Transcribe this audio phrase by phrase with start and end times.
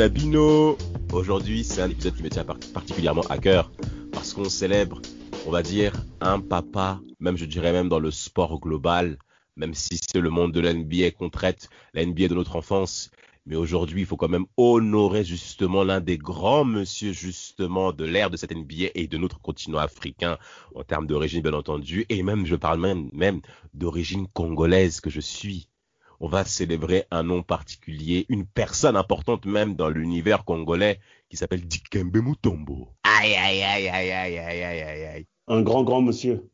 [0.00, 0.78] Botenabino
[1.12, 3.70] Aujourd'hui, c'est un épisode qui me tient particulièrement à cœur
[4.12, 5.02] parce qu'on célèbre,
[5.46, 9.18] on va dire, un papa, même je dirais même dans le sport global,
[9.56, 13.10] même si c'est le monde de l'NBA qu'on traite, la NBA de notre enfance.
[13.44, 18.30] Mais aujourd'hui, il faut quand même honorer justement l'un des grands monsieur justement de l'ère
[18.30, 20.38] de cette NBA et de notre continent africain
[20.74, 22.06] en termes d'origine bien entendu.
[22.08, 23.42] Et même je parle même même
[23.74, 25.68] d'origine congolaise que je suis
[26.20, 31.00] on va célébrer un nom particulier, une personne importante même dans l'univers congolais
[31.30, 32.90] qui s'appelle Dikembe Mutombo.
[33.02, 36.50] Aïe, aïe, aïe, aïe, aïe, aïe, aïe, aïe, Un grand, grand monsieur.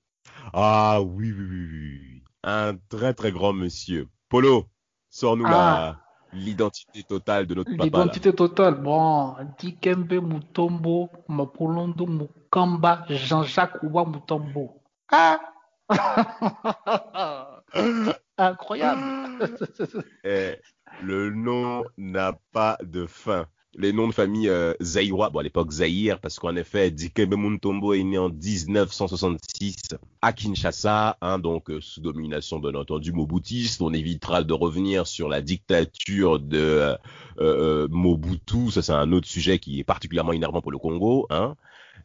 [0.52, 2.22] Ah oui, oui, oui, oui.
[2.44, 4.08] Un très, très grand monsieur.
[4.28, 4.66] Polo,
[5.10, 5.96] sors-nous ah.
[6.32, 7.84] l'identité totale de notre papa.
[7.84, 14.80] L'identité totale, bon, Dikembe Mutombo, Mapolondo Mukamba, Jean-Jacques Ouba Mutombo.
[15.10, 15.40] Ah
[18.38, 19.02] Incroyable.
[20.24, 20.56] Eh,
[21.02, 23.46] le nom n'a pas de fin.
[23.78, 28.02] Les noms de famille euh, bon à l'époque Zaïre, parce qu'en effet, Dikembe Mutombo est
[28.02, 33.82] né en 1966 à Kinshasa, hein, donc euh, sous domination bien entendu mobutiste.
[33.82, 36.96] On évitera de revenir sur la dictature de euh,
[37.40, 41.26] euh, Mobutu, ça c'est un autre sujet qui est particulièrement énervant pour le Congo.
[41.28, 41.54] Hein.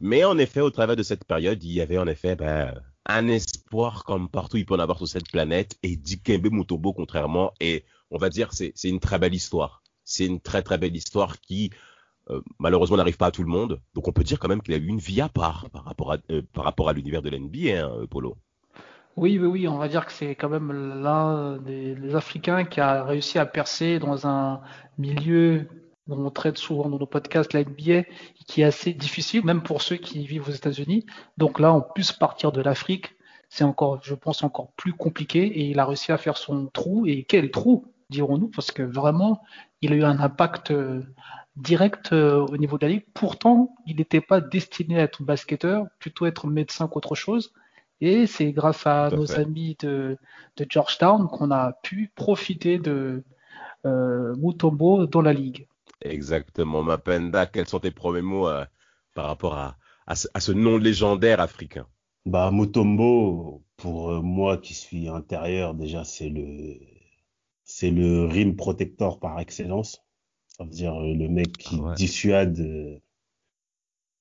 [0.02, 2.74] Mais en effet, au travers de cette période, il y avait en effet ben,
[3.06, 5.78] un espoir comme partout il peut en avoir sur cette planète.
[5.84, 9.82] Et Dikembe Mutombo, contrairement, et on va dire c'est une très belle histoire.
[10.04, 11.72] C'est une très très belle histoire qui
[12.30, 13.82] euh, malheureusement n'arrive pas à tout le monde.
[13.94, 16.14] Donc on peut dire quand même qu'il a eu une vie à part par rapport
[16.14, 16.42] à euh,
[16.88, 18.38] à l'univers de l'NBA, hein, Polo.
[19.18, 23.04] Oui, oui, oui, on va dire que c'est quand même l'un des Africains qui a
[23.04, 24.62] réussi à percer dans un
[24.98, 25.68] milieu
[26.12, 28.04] on traite souvent dans nos podcasts, la NBA,
[28.48, 31.06] qui est assez difficile, même pour ceux qui vivent aux États-Unis.
[31.38, 33.16] Donc là, en plus partir de l'Afrique,
[33.50, 35.44] c'est encore, je pense, encore plus compliqué.
[35.46, 37.06] Et il a réussi à faire son trou.
[37.06, 39.42] Et quel trou, dirons-nous, parce que vraiment,
[39.82, 41.02] il a eu un impact euh,
[41.56, 43.06] direct euh, au niveau de la ligue.
[43.14, 47.52] Pourtant, il n'était pas destiné à être basketteur, plutôt être médecin qu'autre chose.
[48.00, 50.18] Et c'est grâce à nos amis de,
[50.70, 53.24] Georgetown qu'on a pu profiter de
[53.86, 55.68] euh, Mutombo dans la ligue.
[56.02, 56.84] Exactement.
[56.84, 58.66] Mapenda, quels sont tes premiers mots euh,
[59.14, 61.88] par rapport à, à, ce, nom légendaire africain?
[62.26, 66.80] Bah, Mutombo, pour euh, moi qui suis intérieur, déjà, c'est le,
[67.64, 70.04] c'est le rim protector par excellence.
[70.48, 73.02] Ça veut dire euh, le mec qui ah dissuade,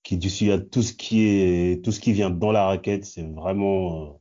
[0.03, 3.05] qui dissuade tout ce qui est, tout ce qui vient dans la raquette.
[3.05, 4.21] C'est vraiment,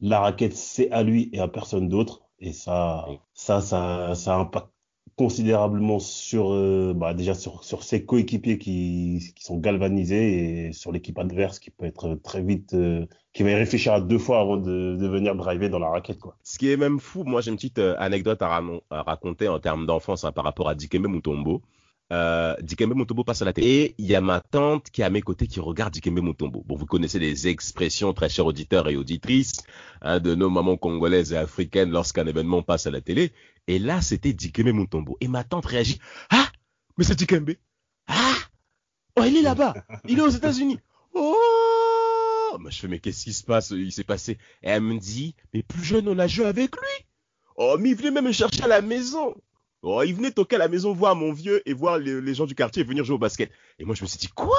[0.00, 2.22] la raquette, c'est à lui et à personne d'autre.
[2.38, 4.70] Et ça, ça, ça, ça impacte
[5.16, 11.18] considérablement sur euh, bah déjà sur, ses coéquipiers qui, qui sont galvanisés et sur l'équipe
[11.18, 14.56] adverse qui peut être très vite euh, qui va y réfléchir à deux fois avant
[14.56, 16.36] de, venir driver dans la raquette quoi.
[16.42, 19.58] Ce qui est même fou, moi j'ai une petite euh, anecdote à, à, raconter en
[19.58, 21.60] termes d'enfance hein, par rapport à Dikembe Mutombo.
[22.12, 25.04] Euh, Dikembe Mutombo passe à la télé et il y a ma tante qui est
[25.04, 26.64] à mes côtés qui regarde Dikembe Mutombo.
[26.66, 29.62] Bon, vous connaissez les expressions très chers auditeurs et auditrices
[30.02, 33.32] hein, de nos mamans congolaises et africaines lorsqu'un événement passe à la télé.
[33.70, 35.16] Et là, c'était Dikembe Mutombo.
[35.20, 36.00] Et ma tante réagit.
[36.28, 36.50] Ah,
[36.98, 37.52] mais c'est Dikembe.
[38.08, 38.34] Ah,
[39.14, 39.74] oh, il est là-bas.
[40.08, 40.80] Il est aux États-Unis.
[41.14, 43.70] Oh, je fais, mais qu'est-ce qui se passe?
[43.70, 44.38] Il s'est passé.
[44.64, 47.06] Et elle me dit, mais plus jeune, on a joué avec lui.
[47.54, 49.36] Oh, mais il venait même me chercher à la maison.
[49.82, 52.56] Oh, il venait toquer à la maison voir mon vieux et voir les, gens du
[52.56, 53.52] quartier venir jouer au basket.
[53.78, 54.58] Et moi, je me suis dit, quoi?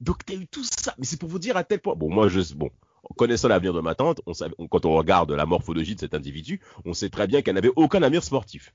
[0.00, 1.94] Donc, t'as eu tout ça Mais c'est pour vous dire à tel point.
[1.94, 2.70] Bon, moi, je, bon,
[3.16, 6.94] connaissant l'avenir de ma tante, on, quand on regarde la morphologie de cet individu, on
[6.94, 8.74] sait très bien qu'elle n'avait aucun avenir sportif.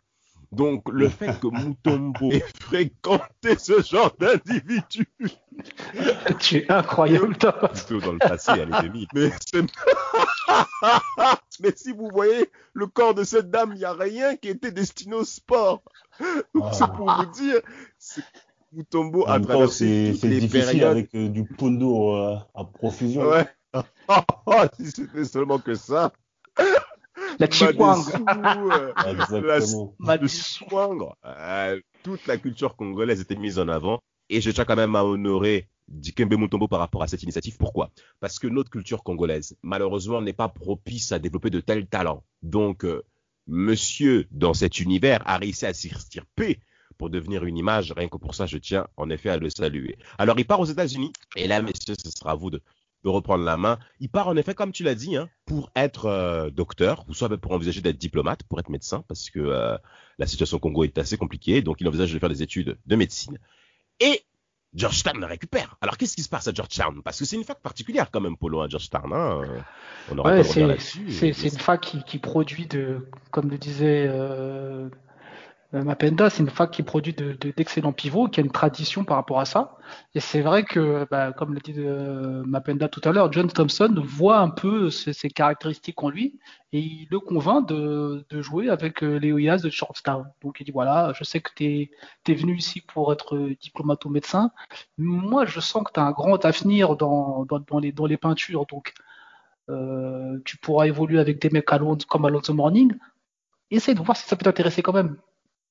[0.51, 5.07] Donc, le fait que Mutombo ait fréquenté ce genre d'individu.
[6.39, 7.71] tu es incroyable, toi.
[7.89, 9.07] dans le passé, elle était mise.
[9.13, 9.31] Mais,
[11.61, 14.71] Mais si vous voyez le corps de cette dame, il n'y a rien qui était
[14.71, 15.81] destiné au sport.
[16.53, 17.61] Donc, c'est pour vous dire,
[18.73, 20.83] Mutombo a traversé les difficile périodes.
[20.83, 23.23] avec euh, du pondo euh, à profusion.
[23.23, 23.47] Ouais.
[24.77, 26.11] si c'était seulement que ça.
[27.39, 28.03] La Chikwang.
[31.23, 33.99] La, toute la culture congolaise était mise en avant.
[34.29, 37.57] Et je tiens quand même à honorer Dikembe Mutombo par rapport à cette initiative.
[37.57, 37.91] Pourquoi?
[38.19, 42.23] Parce que notre culture congolaise, malheureusement, n'est pas propice à développer de tels talents.
[42.41, 43.03] Donc, euh,
[43.47, 46.59] monsieur, dans cet univers, a réussi à s'extirper
[46.97, 47.91] pour devenir une image.
[47.95, 49.97] Rien que pour ça, je tiens en effet à le saluer.
[50.17, 51.11] Alors, il part aux États-Unis.
[51.35, 52.61] Et là, messieurs, ce sera à vous de,
[53.09, 53.79] reprendre la main.
[53.99, 57.29] Il part en effet, comme tu l'as dit, hein, pour être euh, docteur, ou soit
[57.37, 59.77] pour envisager d'être diplomate, pour être médecin, parce que euh,
[60.17, 61.61] la situation au Congo est assez compliquée.
[61.61, 63.39] Donc, il envisage de faire des études de médecine.
[63.99, 64.21] Et
[64.75, 65.77] Georgetown le récupère.
[65.81, 67.01] Alors qu'est-ce qui se passe à Georgetown?
[67.01, 69.13] Parce que c'est une fac particulière quand même, Polo, à Georgetown.
[69.13, 69.41] Hein
[70.11, 74.89] On ouais, c'est une fac qui, qui, produit, de, comme le disait euh,
[75.73, 79.39] Mapenda, c'est une fac qui produit d'excellents de, pivots, qui a une tradition par rapport
[79.39, 79.77] à ça.
[80.13, 83.93] Et c'est vrai que, bah, comme l'a dit euh, Mapenda tout à l'heure, John Thompson
[84.05, 86.39] voit un peu ces, caractéristiques en lui
[86.71, 90.25] et il le convainc de, jouer avec euh, Oyas de Georgetown.
[90.41, 91.89] Donc il dit voilà, je sais que tu
[92.27, 94.51] es, venu ici pour être diplomato-médecin.
[94.97, 97.45] Moi, je sens que tu as un grand avenir dans,
[97.81, 98.65] les, peintures.
[98.67, 98.93] Donc
[100.45, 102.93] tu pourras évoluer avec des mecs comme Alonso Morning.
[103.71, 105.17] Essaye de voir si ça peut t'intéresser quand même.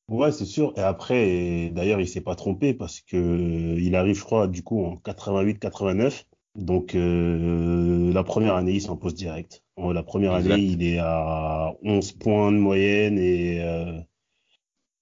[0.08, 0.72] Ouais, c'est sûr.
[0.76, 4.62] Et après, d'ailleurs, il s'est pas trompé parce que euh, il arrive, je crois, du
[4.62, 6.24] coup, en 88-89.
[6.56, 9.64] Donc, euh, la première année, il s'impose direct.
[9.76, 13.98] La première année, il est à 11 points de moyenne et euh,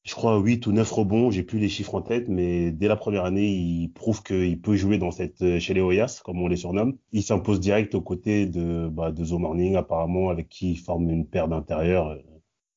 [0.05, 1.31] je crois 8 ou 9 rebonds.
[1.31, 4.77] J'ai plus les chiffres en tête, mais dès la première année, il prouve qu'il peut
[4.77, 6.97] jouer dans cette chez les Oyas, comme on les surnomme.
[7.13, 11.11] Il s'impose direct aux côtés de, bah, de Zo Morning, apparemment, avec qui il forme
[11.11, 12.17] une paire d'intérieurs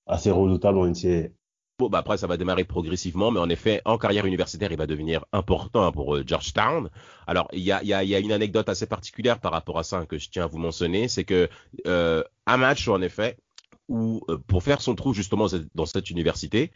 [0.08, 1.30] assez redoutable en NCAA.
[1.78, 4.88] Bon, bah après, ça va démarrer progressivement, mais en effet, en carrière universitaire, il va
[4.88, 6.90] devenir important pour euh, Georgetown.
[7.28, 10.46] Alors, il y a, une anecdote assez particulière par rapport à ça que je tiens
[10.46, 11.50] à vous mentionner, c'est que
[11.86, 13.38] euh, match, en effet,
[13.90, 16.72] où euh, pour faire son trou justement dans cette université,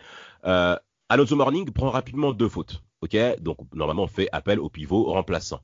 [0.46, 0.76] euh,
[1.08, 2.84] Alonso Morning prend rapidement deux fautes.
[3.02, 5.62] Ok, donc normalement on fait appel au pivot remplaçant.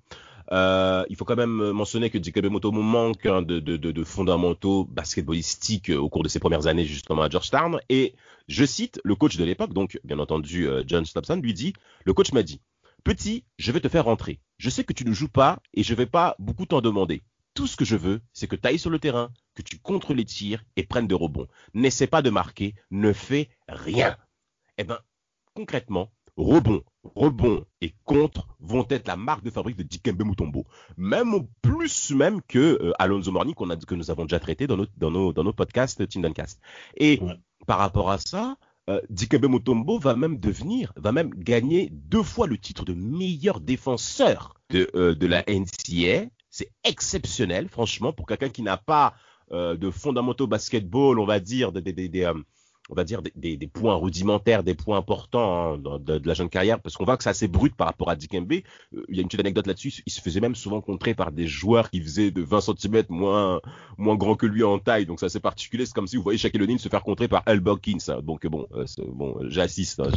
[0.51, 4.86] Euh, il faut quand même mentionner que Jacob Motomo manque hein, de, de, de, fondamentaux
[4.86, 7.80] basketballistiques au cours de ses premières années justement à Georgetown.
[7.89, 8.15] Et
[8.47, 11.74] je cite le coach de l'époque, donc bien entendu euh, John Stopson, lui dit,
[12.06, 12.62] le coach m'a dit,
[13.03, 14.39] petit, je vais te faire rentrer.
[14.57, 17.24] Je sais que tu ne joues pas et je vais pas beaucoup t'en demander.
[17.53, 20.13] Tout ce que je veux, c'est que tu ailles sur le terrain, que tu contres
[20.13, 21.48] les tirs et prennes de rebonds.
[21.74, 24.18] N'essaie pas de marquer, ne fais rien.
[24.77, 25.00] Eh ben,
[25.53, 30.66] concrètement, rebond, rebond et contre vont être la marque de fabrique de Dikembe Mutombo.
[30.98, 34.78] Même plus même que euh, Alonso Morning qu'on a, que nous avons déjà traité dans
[34.78, 36.60] nos, dans nos, dans nos podcasts Tindoncast.
[36.98, 37.20] Et
[37.66, 38.58] par rapport à ça,
[38.90, 43.60] euh, Dikembe Mutombo va même devenir, va même gagner deux fois le titre de meilleur
[43.60, 46.30] défenseur de, euh, de la NCA.
[46.52, 49.16] C'est exceptionnel, franchement, pour quelqu'un qui n'a pas
[49.52, 52.32] euh, de fondamentaux basketball, on va dire, des, des, des,
[52.90, 56.50] on va dire, des, des, points rudimentaires, des points importants hein, de, de, la jeune
[56.50, 58.52] carrière, parce qu'on voit que c'est assez brut par rapport à Dikembe.
[58.52, 61.32] Euh, il y a une petite anecdote là-dessus, il se faisait même souvent contrer par
[61.32, 63.60] des joueurs qui faisaient de 20 cm moins,
[63.98, 65.86] moins grand que lui en taille, donc c'est assez particulier.
[65.86, 67.98] C'est comme si vous voyez Shaquille O'Neal se faire contrer par Al Hawkins.
[68.10, 68.20] Hein.
[68.24, 70.10] Donc bon, euh, bon j'assiste, hein,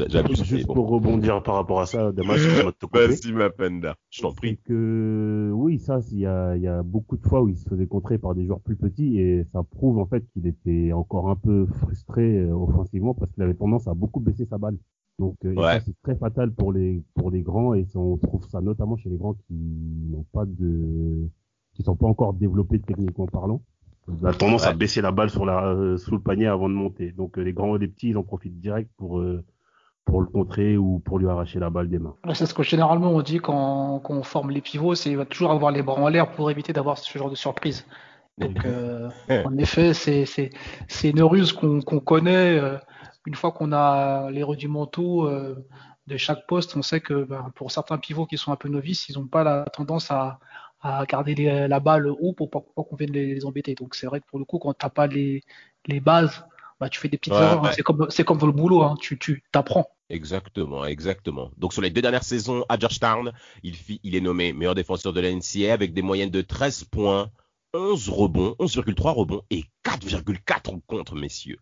[0.42, 3.80] Juste pour rebondir par rapport à ça, que Vas-y, ma peine
[4.10, 4.58] je t'en prie.
[4.64, 7.86] Que oui, ça, il y a, y a beaucoup de fois où il se faisait
[7.86, 11.36] contrer par des joueurs plus petits et ça prouve en fait qu'il était encore un
[11.36, 14.76] peu frustré euh, offensivement parce qu'il avait tendance à beaucoup baisser sa balle.
[15.18, 18.96] Donc euh, c'est très fatal pour les pour les grands et on trouve ça notamment
[18.96, 19.54] chez les grands qui
[20.10, 21.28] n'ont pas de
[21.74, 23.60] qui sont pas encore développés techniquement parlant.
[24.20, 26.74] Il a tendance à baisser la balle sur la euh, sous le panier avant de
[26.74, 27.12] monter.
[27.12, 29.22] Donc euh, les grands et les petits, ils en profitent direct pour
[30.04, 32.14] pour le contrer ou pour lui arracher la balle des mains.
[32.32, 35.26] C'est ce que généralement on dit quand, quand on forme les pivots, c'est il va
[35.26, 37.84] toujours avoir les bras en l'air pour éviter d'avoir ce genre de surprise.
[38.38, 40.50] Donc, euh, en effet, c'est
[41.04, 42.58] une ruse qu'on connaît.
[42.58, 42.76] Euh,
[43.26, 45.66] une fois qu'on a les rudimentaux euh,
[46.06, 49.08] de chaque poste, on sait que ben, pour certains pivots qui sont un peu novices,
[49.08, 50.38] ils n'ont pas la tendance à,
[50.80, 51.34] à garder
[51.68, 53.74] la balle haut pour pas, qu'on vienne les, embêter.
[53.74, 55.42] Donc c'est vrai que pour le coup, quand tu n'as pas les,
[55.86, 56.44] les bases,
[56.80, 57.64] bah, tu fais des petites erreurs.
[57.66, 57.72] Hein.
[57.74, 58.94] C'est comme, comme dans le boulot, hein.
[59.00, 59.88] tu, tu t'apprends.
[60.10, 61.50] Exactement, exactement.
[61.58, 65.20] Donc sur les deux dernières saisons à Georgetown, il, il est nommé meilleur défenseur de
[65.20, 67.30] la NCA avec des moyennes de 13 points,
[67.78, 71.58] 11 rebonds, 11,3 rebonds et 4,4 contre, messieurs.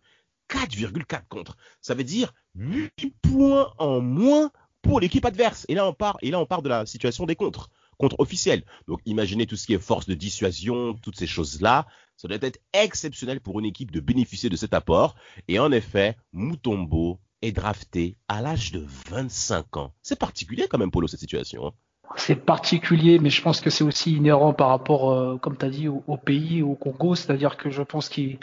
[0.48, 1.56] 4,4 contre.
[1.82, 5.66] Ça veut dire 8 points en moins pour l'équipe adverse.
[5.68, 6.16] Et là, on part,
[6.62, 7.68] de la situation des contres,
[7.98, 8.64] contre officiels.
[8.88, 11.86] Donc, imaginez tout ce qui est force de dissuasion, toutes ces choses-là.
[12.16, 15.16] Ça doit être exceptionnel pour une équipe de bénéficier de cet apport.
[15.48, 19.94] Et en effet, Mutombo est drafté à l'âge de 25 ans.
[20.02, 21.66] C'est particulier quand même, Polo, cette situation.
[21.66, 21.72] Hein
[22.16, 25.70] c'est particulier, mais je pense que c'est aussi inhérent par rapport, euh, comme tu as
[25.70, 27.14] dit, au, pays, au Congo.
[27.14, 28.38] C'est-à-dire que je pense qu'il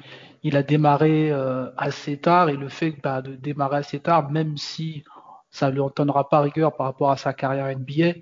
[0.52, 5.04] a démarré euh, assez tard et le fait bah, de démarrer assez tard, même si
[5.50, 8.20] ça ne lui entendra pas rigueur par rapport à sa carrière NBA,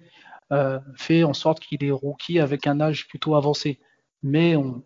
[0.96, 3.80] fait en sorte qu'il est rookie avec un âge plutôt avancé.
[4.22, 4.84] Mais on,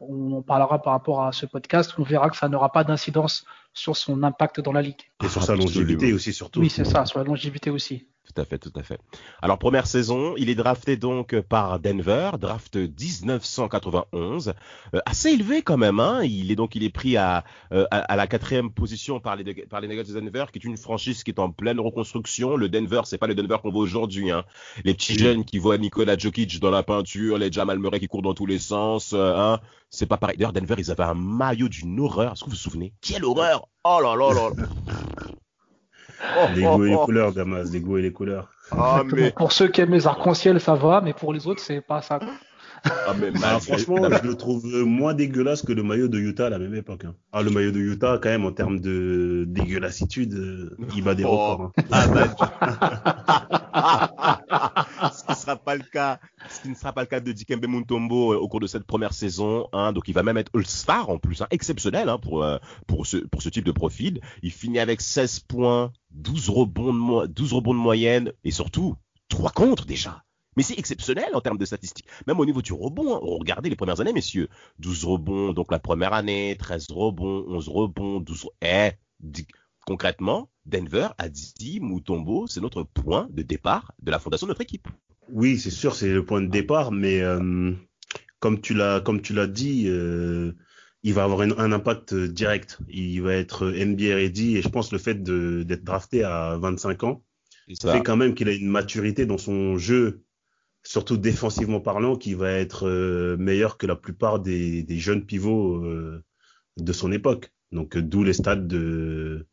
[0.00, 3.44] on en parlera par rapport à ce podcast, on verra que ça n'aura pas d'incidence
[3.72, 5.02] sur son impact dans la ligue.
[5.22, 6.60] Et sur sa longévité aussi, surtout.
[6.60, 8.06] Oui, c'est ça, sur la longévité aussi.
[8.32, 9.00] Tout à fait, tout à fait.
[9.42, 14.54] Alors, première saison, il est drafté donc par Denver, draft 1991.
[14.94, 16.22] Euh, assez élevé quand même, hein.
[16.22, 19.80] Il est donc, il est pris à, euh, à, la quatrième position par les, par
[19.80, 22.56] les Nuggets de Denver, qui est une franchise qui est en pleine reconstruction.
[22.56, 24.44] Le Denver, c'est pas le Denver qu'on voit aujourd'hui, hein.
[24.84, 28.22] Les petits jeunes qui voient Nikola Jokic dans la peinture, les Jamal Murray qui courent
[28.22, 29.60] dans tous les sens, euh, hein.
[29.88, 30.36] C'est pas pareil.
[30.36, 32.32] D'ailleurs, Denver, ils avaient un maillot d'une horreur.
[32.32, 32.92] Est-ce que vous vous souvenez?
[33.00, 33.66] Quelle horreur!
[33.82, 34.50] Oh là là là!
[36.54, 38.48] les goûts et les couleurs, Damas, les goûts et les couleurs.
[38.72, 39.32] Ah, mais...
[39.32, 42.20] Pour ceux qui aiment les arcs-en-ciel, ça va, mais pour les autres, c'est pas ça.
[42.84, 46.58] Ah, mais franchement, je le trouve moins dégueulasse que le maillot de Utah à la
[46.58, 47.04] même époque.
[47.04, 47.14] Hein.
[47.32, 51.24] Ah, le maillot de Utah, quand même, en termes de dégueulassitude, euh, il bat des
[51.24, 51.30] oh.
[51.30, 51.72] records.
[51.76, 51.82] Hein.
[51.90, 52.28] Ah, bah,
[55.12, 57.66] ce qui sera pas le cas, ce qui ne sera pas le cas de Dikembe
[57.66, 59.66] Mutombo euh, au cours de cette première saison.
[59.72, 63.18] Hein, donc, il va même être All-Star en plus, hein, exceptionnel pour euh, pour ce
[63.18, 64.20] pour ce type de profil.
[64.42, 68.96] Il finit avec 16 points, 12 rebonds de 12 rebonds de moyenne et surtout
[69.28, 70.22] 3 contre déjà.
[70.56, 72.06] Mais c'est exceptionnel en termes de statistiques.
[72.26, 73.20] Même au niveau du rebond, hein.
[73.22, 74.48] regardez les premières années, messieurs.
[74.78, 78.90] 12 rebonds, donc la première année, 13 rebonds, 11 rebonds, 12 eh,
[79.86, 84.60] concrètement, Denver a dit Mutombo, c'est notre point de départ de la fondation de notre
[84.60, 84.88] équipe.
[85.32, 87.72] Oui, c'est sûr, c'est le point de départ, mais euh,
[88.40, 90.52] comme tu l'as comme tu l'as dit, euh,
[91.02, 92.78] il va avoir un impact direct.
[92.88, 97.22] Il va être NBA ready et je pense le fait d'être drafté à 25 ans
[97.74, 100.22] ça fait quand même qu'il a une maturité dans son jeu
[100.82, 106.22] surtout défensivement parlant, qui va être euh, meilleur que la plupart des, jeunes pivots euh,
[106.76, 107.52] de son époque.
[107.72, 109.46] Donc euh, d'où les stades de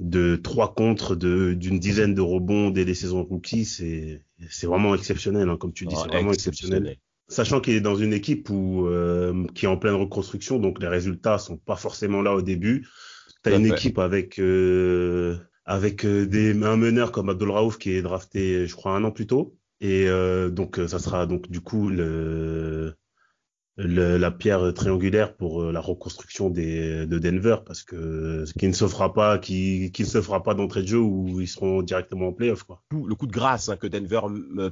[0.00, 5.48] de trois contre d'une dizaine de rebonds dès les saisons rookies, c'est c'est vraiment exceptionnel,
[5.48, 6.96] hein, comme tu dis, c'est vraiment exceptionnel.
[7.26, 8.88] Sachant qu'il est dans une équipe où
[9.54, 12.86] qui est en pleine reconstruction, donc les résultats sont pas forcément là au début.
[13.42, 14.40] Tu as une équipe avec
[15.64, 19.26] avec des un meneur comme Abdul Raouf qui est drafté, je crois, un an plus
[19.26, 19.57] tôt.
[19.80, 22.96] Et euh, donc, euh, ça sera donc du coup le,
[23.78, 29.14] la pierre triangulaire pour euh, la reconstruction de Denver parce que qui ne se fera
[29.14, 32.32] pas qui, qui ne se fera pas d'entrée de jeu où ils seront directement en
[32.32, 32.82] playoff quoi.
[32.90, 34.20] Le coup de grâce hein, que Denver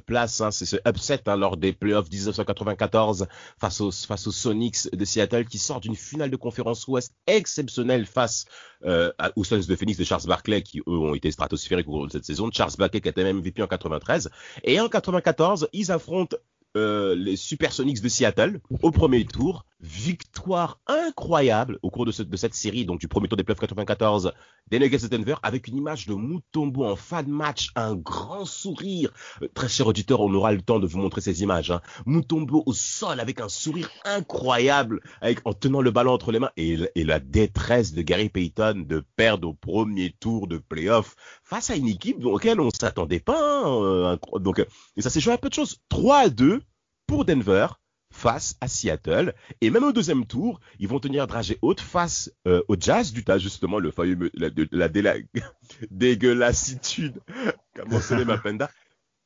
[0.05, 3.27] place, hein, c'est ce upset hein, lors des playoffs 1994
[3.59, 8.05] face aux face aux Sonics de Seattle qui sort d'une finale de conférence Ouest exceptionnelle
[8.05, 8.45] face
[8.85, 12.07] euh, aux Suns de Phoenix de Charles Barkley qui eux ont été stratosphériques au cours
[12.07, 12.49] de cette saison.
[12.51, 14.29] Charles Barkley qui était même MVP en 93
[14.65, 16.35] et en 94 ils affrontent
[16.75, 19.65] euh, les Supersonics de Seattle au premier tour.
[19.79, 24.33] Victoire incroyable au cours de, cette série, donc du premier tour des playoffs 94
[24.71, 28.45] des Nuggets de Denver, avec une image de Mutombo en fin de match, un grand
[28.45, 29.11] sourire.
[29.43, 31.69] Euh, très cher auditeur, on aura le temps de vous montrer ces images.
[31.69, 31.81] Hein.
[32.07, 36.51] Mutombo au sol avec un sourire incroyable, avec, en tenant le ballon entre les mains,
[36.57, 41.75] et, la détresse de Gary Payton de perdre au premier tour de playoff face à
[41.75, 43.63] une équipe auquel on ne s'attendait pas.
[43.63, 45.77] Hein, euh, donc, et ça s'est joué à peu de choses.
[45.89, 46.61] 3 à 2
[47.07, 47.67] pour Denver
[48.11, 49.33] face à Seattle.
[49.61, 53.37] Et même au deuxième tour, ils vont tenir dragée haute face euh, au Jazz d'Utah,
[53.37, 55.15] justement, le fameux, la, la, la,
[55.91, 57.19] dégueulassitude
[58.25, 58.69] Mapenda.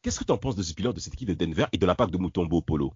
[0.01, 1.85] Qu'est-ce que tu en penses de ce bilan de cette équipe de Denver et de
[1.85, 2.93] l'impact de Mutombo Polo?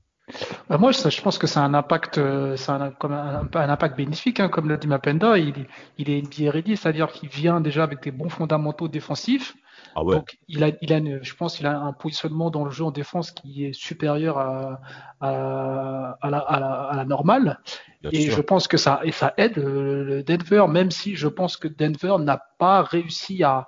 [0.69, 4.49] Bah moi, je, pense que c'est un impact, euh, c'est un, un, impact bénéfique, hein,
[4.49, 5.37] comme l'a dit Mapenda.
[5.37, 5.67] Il,
[5.99, 9.55] est bien ready, c'est-à-dire qu'il vient déjà avec des bons fondamentaux défensifs.
[9.95, 12.83] Ah Donc, il a, il a je pense qu'il a un positionnement dans le jeu
[12.85, 14.81] en défense qui est supérieur à,
[15.19, 17.59] à, à, la, à la, normale.
[18.11, 21.67] et je pense que ça, et ça aide le Denver, même si je pense que
[21.67, 23.67] Denver n'a pas réussi à,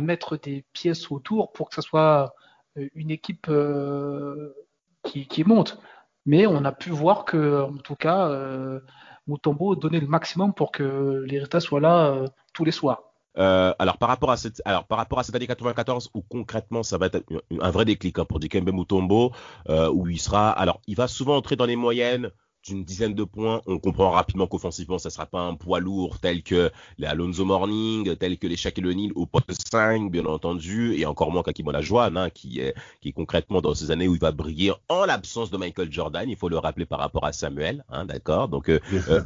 [0.00, 2.34] mettre des pièces autour pour que ce soit
[2.76, 4.54] euh, une équipe euh,
[5.02, 5.80] qui, qui, monte.
[6.26, 8.80] Mais on a pu voir que, en tout cas, euh,
[9.28, 13.07] Mutombo donnait le maximum pour que les résultats soient là euh, tous les soirs.
[13.38, 16.82] Euh, alors par rapport à cette, alors par rapport à cette année 94 où concrètement
[16.82, 17.22] ça va être
[17.60, 19.32] un vrai déclic hein, pour Dikembe Mutombo,
[19.68, 22.30] euh, où il sera, alors il va souvent entrer dans les moyennes
[22.68, 26.42] d'une dizaine de points, on comprend rapidement qu'offensivement, ça sera pas un poids lourd tel
[26.42, 31.06] que les Alonso Morning, tel que les Shaquille O'Neal au poste 5, bien entendu, et
[31.06, 34.20] encore moins qu'Akim Olajuwon, hein, qui est, qui est concrètement dans ces années où il
[34.20, 37.84] va briller en l'absence de Michael Jordan, il faut le rappeler par rapport à Samuel,
[37.88, 38.48] hein, d'accord?
[38.48, 39.22] Donc, euh, euh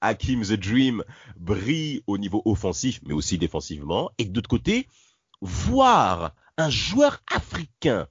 [0.00, 1.02] Hakim, the Dream
[1.36, 4.88] brille au niveau offensif, mais aussi défensivement, et de l'autre côté,
[5.40, 8.08] voir un joueur africain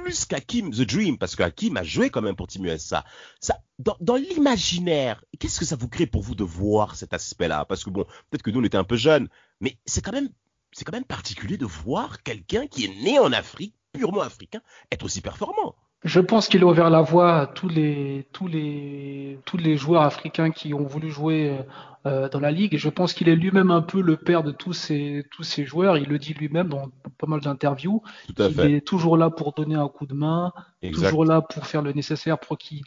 [0.00, 3.04] plus qu'Hakim The Dream, parce qu'Hakim a joué quand même pour Team USA.
[3.40, 7.64] Ça, dans, dans l'imaginaire, qu'est-ce que ça vous crée pour vous de voir cet aspect-là?
[7.64, 9.28] Parce que bon, peut-être que nous on était un peu jeunes,
[9.60, 10.28] mais c'est quand même,
[10.72, 14.60] c'est quand même particulier de voir quelqu'un qui est né en Afrique purement africain
[14.92, 15.74] être aussi performant.
[16.04, 20.02] Je pense qu'il a ouvert la voie à tous les, tous les, tous les joueurs
[20.02, 21.58] africains qui ont voulu jouer
[22.06, 22.74] euh, dans la ligue.
[22.74, 25.64] Et je pense qu'il est lui-même un peu le père de tous ces, tous ces
[25.64, 25.96] joueurs.
[25.96, 26.88] Il le dit lui-même dans
[27.18, 28.00] pas mal d'interviews.
[28.38, 30.52] Il est toujours là pour donner un coup de main,
[30.92, 32.84] toujours là pour faire le nécessaire pour qu'ils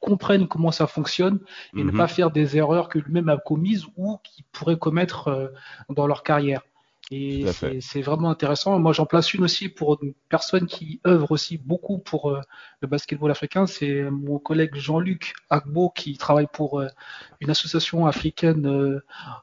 [0.00, 1.40] comprennent comment ça fonctionne
[1.74, 1.96] et ne mhm.
[1.96, 5.48] pas faire des erreurs que lui-même a commises ou qu'il pourrait commettre euh,
[5.88, 6.60] dans leur carrière.
[7.14, 7.44] Et
[7.80, 8.78] c'est vraiment intéressant.
[8.78, 12.40] Moi, j'en place une aussi pour une personne qui œuvre aussi beaucoup pour euh,
[12.80, 13.66] le basketball africain.
[13.66, 16.88] C'est mon collègue Jean-Luc Agbo qui travaille pour euh,
[17.40, 19.02] une association africaine euh,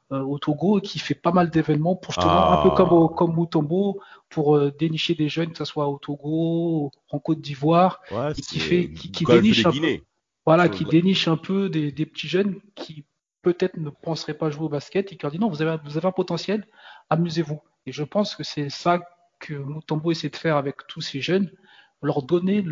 [0.09, 3.13] au Togo et qui fait pas mal d'événements pour justement, un peu comme, ah.
[3.15, 3.99] comme Mutombo,
[4.29, 8.91] pour dénicher des jeunes, que ce soit au Togo, en Côte d'Ivoire, et qui fait,
[8.91, 9.99] qui, qui déniche un peu,
[10.45, 13.05] voilà, qui déniche un peu des, des petits jeunes qui
[13.41, 16.11] peut-être ne penseraient pas jouer au basket et qui leur dit non, vous avez, un
[16.11, 16.67] potentiel,
[17.09, 17.61] amusez-vous.
[17.85, 18.99] Et je pense que c'est ça
[19.39, 21.51] que Mutombo essaie de faire avec tous ces jeunes,
[22.01, 22.63] leur donner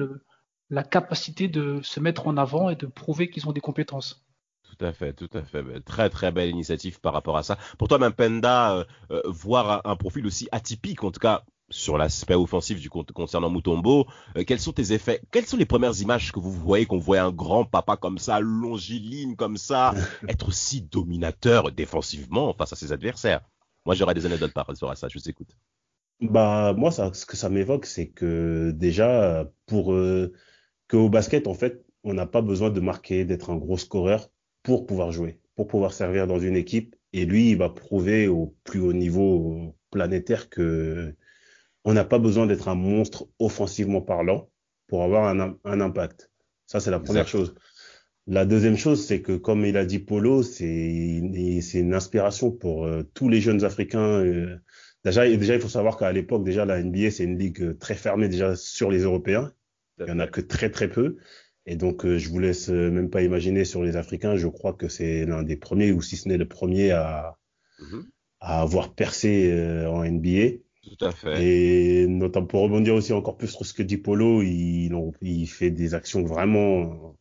[0.69, 4.25] la capacité de se mettre en avant et de prouver qu'ils ont des compétences.
[4.63, 5.63] Tout à fait, tout à fait.
[5.85, 7.57] Très, très belle initiative par rapport à ça.
[7.77, 12.35] Pour toi, même euh, euh, voir un, profil aussi atypique, en tout cas sur l'aspect
[12.35, 14.07] offensif du concernant Mutombo,
[14.37, 17.19] euh, quels sont tes effets Quelles sont les premières images que vous voyez, qu'on voit
[17.19, 19.93] un grand papa comme ça, longiligne comme ça,
[20.27, 23.41] être aussi dominateur défensivement face à ses adversaires?
[23.85, 25.07] Moi, j'aurais des anecdotes par rapport à ça.
[25.09, 25.49] Je vous écoute.
[26.19, 30.33] Bah, moi, ça, ce que ça m'évoque, c'est que déjà, pour euh,
[30.89, 34.29] qu'au basket, en fait, on n'a pas besoin de marquer, d'être un gros scoreur
[34.63, 36.95] pour pouvoir jouer, pour pouvoir servir dans une équipe.
[37.13, 41.15] Et lui, il va prouver au plus haut niveau planétaire que
[41.83, 44.49] on n'a pas besoin d'être un monstre offensivement parlant
[44.87, 46.31] pour avoir un, impact.
[46.65, 47.55] Ça, c'est la première chose.
[48.25, 53.03] La deuxième chose, c'est que comme il a dit Polo, c'est une inspiration pour euh,
[53.13, 54.21] tous les jeunes Africains.
[54.21, 54.57] Euh.
[55.05, 57.95] déjà, déjà, il faut savoir qu'à l'époque, déjà, la NBA, c'est une ligue euh, très
[57.95, 59.53] fermée déjà sur les Européens.
[59.99, 61.17] Il y en a que très très peu.
[61.65, 64.37] Et donc, je vous laisse même pas imaginer sur les Africains.
[64.37, 67.37] Je crois que c'est l'un des premiers, ou si ce n'est le premier, à,
[67.79, 68.03] mm-hmm.
[68.39, 69.51] à avoir percé
[69.87, 70.59] en NBA.
[70.87, 71.43] Tout à fait.
[71.43, 75.71] Et notamment pour rebondir aussi encore plus sur ce que dit Polo, il, il fait
[75.71, 77.17] des actions vraiment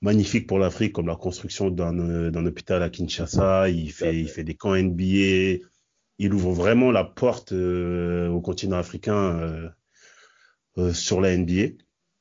[0.00, 3.68] magnifique pour l'Afrique, comme la construction d'un hôpital à Kinshasa.
[3.68, 5.64] Il fait, il fait des camps NBA.
[6.20, 9.68] Il ouvre vraiment la porte euh, au continent africain euh,
[10.78, 11.74] euh, sur la NBA.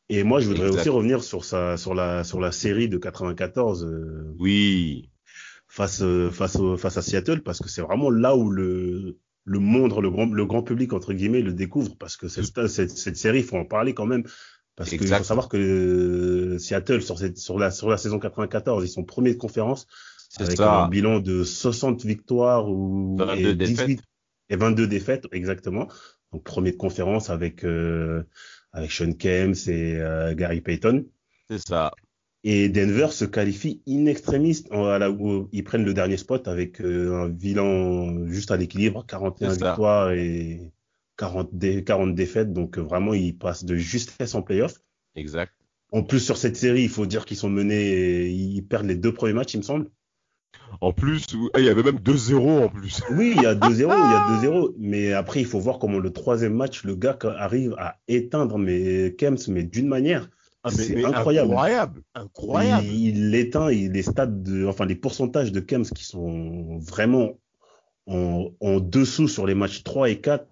[0.10, 3.86] Et moi, je voudrais aussi revenir sur sa, sur la, sur la série de 94.
[3.86, 5.10] Euh, oui.
[5.70, 6.02] Face,
[6.32, 10.26] face, face à Seattle, parce que c'est vraiment là où le, le monde, le grand,
[10.26, 13.58] le grand public entre guillemets, le découvre, parce que cette, cette, cette série, il faut
[13.58, 14.24] en parler quand même.
[14.76, 18.84] Parce qu'il faut savoir que euh, Seattle, sur, cette, sur, la, sur la saison 94,
[18.84, 19.88] ils sont premiers de conférence
[20.38, 24.02] avec un bilan de 60 victoires ou et 18
[24.50, 25.88] et 22 défaites, exactement.
[26.32, 28.24] Donc premier de conférence avec euh,
[28.74, 31.06] avec Sean Kemps et euh, Gary Payton.
[31.50, 31.92] C'est ça.
[32.44, 38.28] Et Denver se qualifie in extremis où ils prennent le dernier spot avec un bilan
[38.28, 40.72] juste à l'équilibre, 41 victoires et
[41.18, 41.50] 40,
[41.84, 44.76] 40 défaites, donc euh, vraiment ils passent de justesse en playoff.
[45.16, 45.52] Exact.
[45.92, 49.14] En plus sur cette série, il faut dire qu'ils sont menés, ils perdent les deux
[49.14, 49.90] premiers matchs, il me semble.
[50.82, 51.26] En plus,
[51.58, 53.02] il y avait même 2-0 en plus.
[53.12, 54.74] Oui, il y a 2-0, il y a 2-0.
[54.78, 59.16] Mais après, il faut voir comment le troisième match, le gars arrive à éteindre mais
[59.18, 60.30] Kems, mais d'une manière.
[60.64, 61.52] Ah, c'est incroyable.
[61.52, 62.02] Incroyable.
[62.16, 62.86] incroyable.
[62.86, 67.40] Il, éteint les stats de, enfin, les pourcentages de Kems qui sont vraiment
[68.06, 70.48] en, en dessous sur les matchs 3 et 4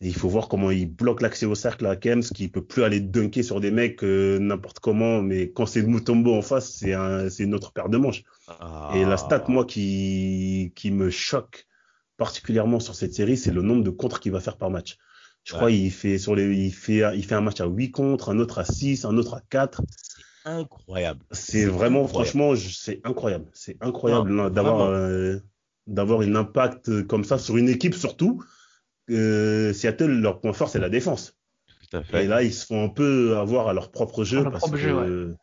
[0.00, 3.00] il faut voir comment il bloque l'accès au cercle à Kems, qui peut plus aller
[3.00, 7.30] dunker sur des mecs euh, n'importe comment, mais quand c'est Mutombo en face, c'est un,
[7.30, 8.22] c'est une autre paire de manches.
[8.94, 11.66] Et la stat, moi, qui, qui me choque
[12.16, 14.98] particulièrement sur cette série, c'est le nombre de contres qu'il va faire par match.
[15.44, 18.30] Je crois il fait sur les, il fait, il fait un match à 8 contres,
[18.30, 19.82] un autre à 6, un autre à 4.
[20.46, 21.20] Incroyable.
[21.30, 23.46] C'est vraiment, franchement, c'est incroyable.
[23.52, 25.36] C'est incroyable d'avoir, euh,
[25.86, 28.42] d'avoir un impact comme ça sur une équipe surtout
[29.10, 31.36] euh, Seattle, leur point fort, c'est la défense.
[32.12, 35.34] Et là, ils se font un peu avoir à leur propre jeu, parce, que,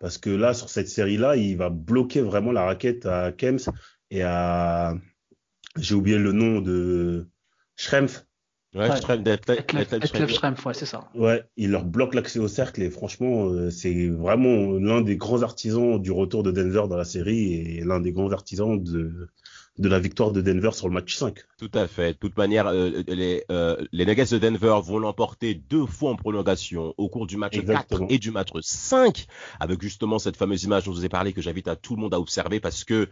[0.00, 3.60] parce que là, sur cette série-là, il va bloquer vraiment la raquette à Kems
[4.10, 4.94] et à.
[5.76, 7.28] J'ai oublié le nom de
[7.76, 8.24] Schrempf.
[8.76, 9.86] Ouais, ouais,
[10.74, 11.08] c'est ça.
[11.14, 15.42] Ouais, il leur bloque l'accès au cercle et franchement, euh, c'est vraiment l'un des grands
[15.42, 19.28] artisans du retour de Denver dans la série et l'un des grands artisans de,
[19.78, 21.38] de la victoire de Denver sur le match 5.
[21.58, 22.12] Tout à fait.
[22.12, 26.16] De toute manière, euh, les, euh, les Nuggets de Denver vont l'emporter deux fois en
[26.16, 29.26] prolongation au cours du match 4 et du match 5,
[29.60, 32.02] avec justement cette fameuse image dont je vous ai parlé que j'invite à tout le
[32.02, 33.08] monde à observer parce que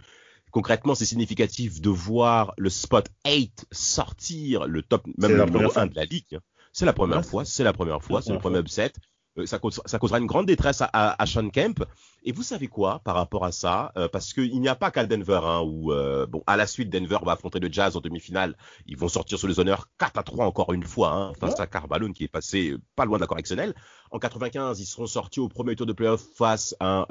[0.55, 5.87] concrètement, c'est significatif de voir le spot 8 sortir, le top, même le numéro 1
[5.87, 6.39] de la ligue.
[6.73, 8.93] C'est la première fois, c'est la première fois, c'est le premier upset.
[9.37, 11.85] Euh, ça, causera une grande détresse à, Sean Kemp.
[12.25, 15.05] Et vous savez quoi par rapport à ça euh, Parce qu'il n'y a pas qu'à
[15.05, 18.57] Denver, hein, où euh, bon, à la suite Denver va affronter le Jazz en demi-finale.
[18.87, 21.67] Ils vont sortir sur les honneurs 4 à 3 encore une fois hein, face à
[21.67, 23.75] Carvalho qui est passé pas loin de la correctionnelle.
[24.11, 27.07] En 95, ils seront sortis au premier tour de playoff face à,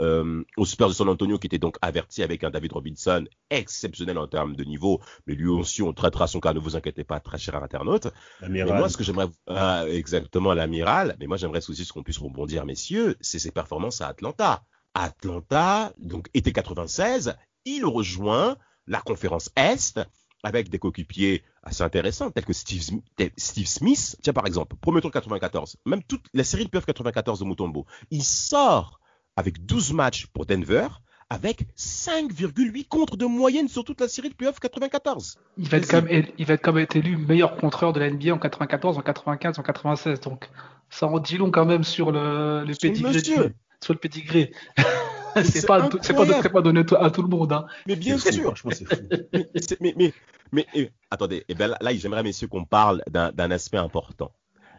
[0.58, 4.28] aux Spurs de San Antonio qui était donc averti avec un David Robinson exceptionnel en
[4.28, 6.54] termes de niveau, mais lui aussi on traitera son cas.
[6.54, 8.08] Ne vous inquiétez pas, très cher internaute.
[8.48, 12.20] Mais moi, ce que j'aimerais ah, exactement l'amiral, mais moi j'aimerais aussi ce qu'on puisse
[12.20, 14.64] rebondir, messieurs, c'est ses performances à Atlanta.
[14.94, 20.00] Atlanta, donc été 96, il rejoint la conférence Est
[20.44, 22.82] avec des coéquipiers assez intéressants tels que Steve,
[23.38, 24.18] Smith.
[24.22, 27.86] Tiens, par exemple, premier tour 94, même toute la série de PF 94 de Mutombo,
[28.12, 29.00] il sort
[29.36, 30.88] avec 12 matchs pour Denver,
[31.30, 35.38] avec 5,8 contre de moyenne sur toute la série de playoff 94.
[35.58, 38.34] Il va, être comme, il va être comme être élu meilleur contreur de la NBA
[38.34, 40.20] en 94, en 95, en 96.
[40.20, 40.50] Donc
[40.90, 43.54] ça en dit long quand même sur le, le pédigré.
[43.84, 44.52] Sur le pédigré.
[45.44, 47.52] c'est pas, pas, pas, donné à tout le monde.
[47.52, 47.66] Hein.
[47.86, 48.54] Mais bien sûr.
[49.82, 50.14] mais, mais,
[50.54, 50.66] mais,
[51.12, 54.32] attendez, et eh ben là, j'aimerais, messieurs, qu'on parle d'un aspect important.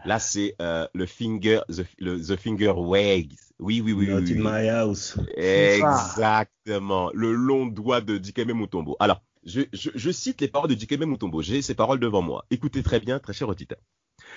[0.07, 3.35] Là, c'est euh, le finger, the, finger wags.
[3.59, 4.09] Oui, oui, oui.
[4.09, 5.19] Not in my house.
[5.37, 7.11] Exactement.
[7.12, 8.97] Le long doigt de Dikeme Mutombo.
[9.01, 11.43] Alors, je, je, cite les paroles de Dikeme Mutombo.
[11.43, 12.47] J'ai ces paroles devant moi.
[12.51, 13.79] Écoutez très bien, très cher auditeur.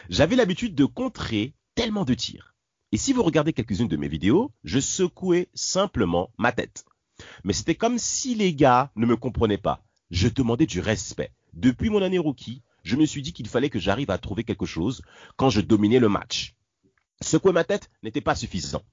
[0.09, 2.56] J'avais l'habitude de contrer tellement de tirs.
[2.93, 6.85] Et si vous regardez quelques-unes de mes vidéos, je secouais simplement ma tête.
[7.43, 9.83] Mais c'était comme si les gars ne me comprenaient pas.
[10.09, 11.33] Je demandais du respect.
[11.53, 14.65] Depuis mon année rookie, je me suis dit qu'il fallait que j'arrive à trouver quelque
[14.65, 15.01] chose
[15.35, 16.55] quand je dominais le match.
[17.21, 18.83] Secouer ma tête n'était pas suffisant.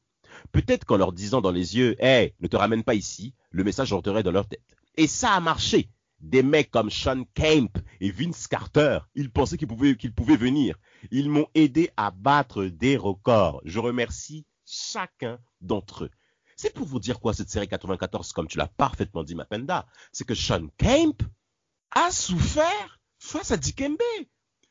[0.51, 3.93] Peut-être qu'en leur disant dans les yeux, hé, ne te ramène pas ici, le message
[3.93, 4.65] rentrerait dans leur tête.
[4.97, 5.89] Et ça a marché.
[6.25, 10.77] Des mecs comme Sean Kemp et Vince Carter, ils pensaient qu'ils pouvaient, venir.
[11.11, 13.61] Ils m'ont aidé à battre des records.
[13.65, 16.11] Je remercie chacun d'entre eux.
[16.57, 20.27] C'est pour vous dire quoi cette série 94, comme tu l'as parfaitement dit, Mapenda, c'est
[20.27, 21.23] que Sean Kemp
[21.91, 23.99] a souffert face à Dikembe.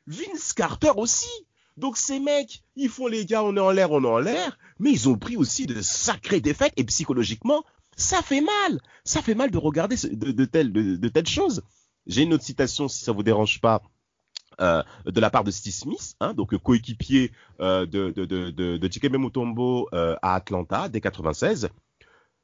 [0.07, 1.29] Vince Carter aussi.
[1.77, 4.57] Donc ces mecs, ils font les gars, on est en l'air, on est en l'air,
[4.79, 7.63] mais ils ont pris aussi de sacrées défaites et psychologiquement,
[7.95, 8.79] ça fait mal.
[9.03, 11.63] Ça fait mal de regarder de, telles, choses.
[12.07, 13.81] J'ai une autre citation, si ça vous dérange pas,
[14.61, 19.89] euh, de la part de Steve Smith, hein, donc coéquipier euh, de, de, de, Mutombo
[19.93, 21.69] euh, à Atlanta dès 96.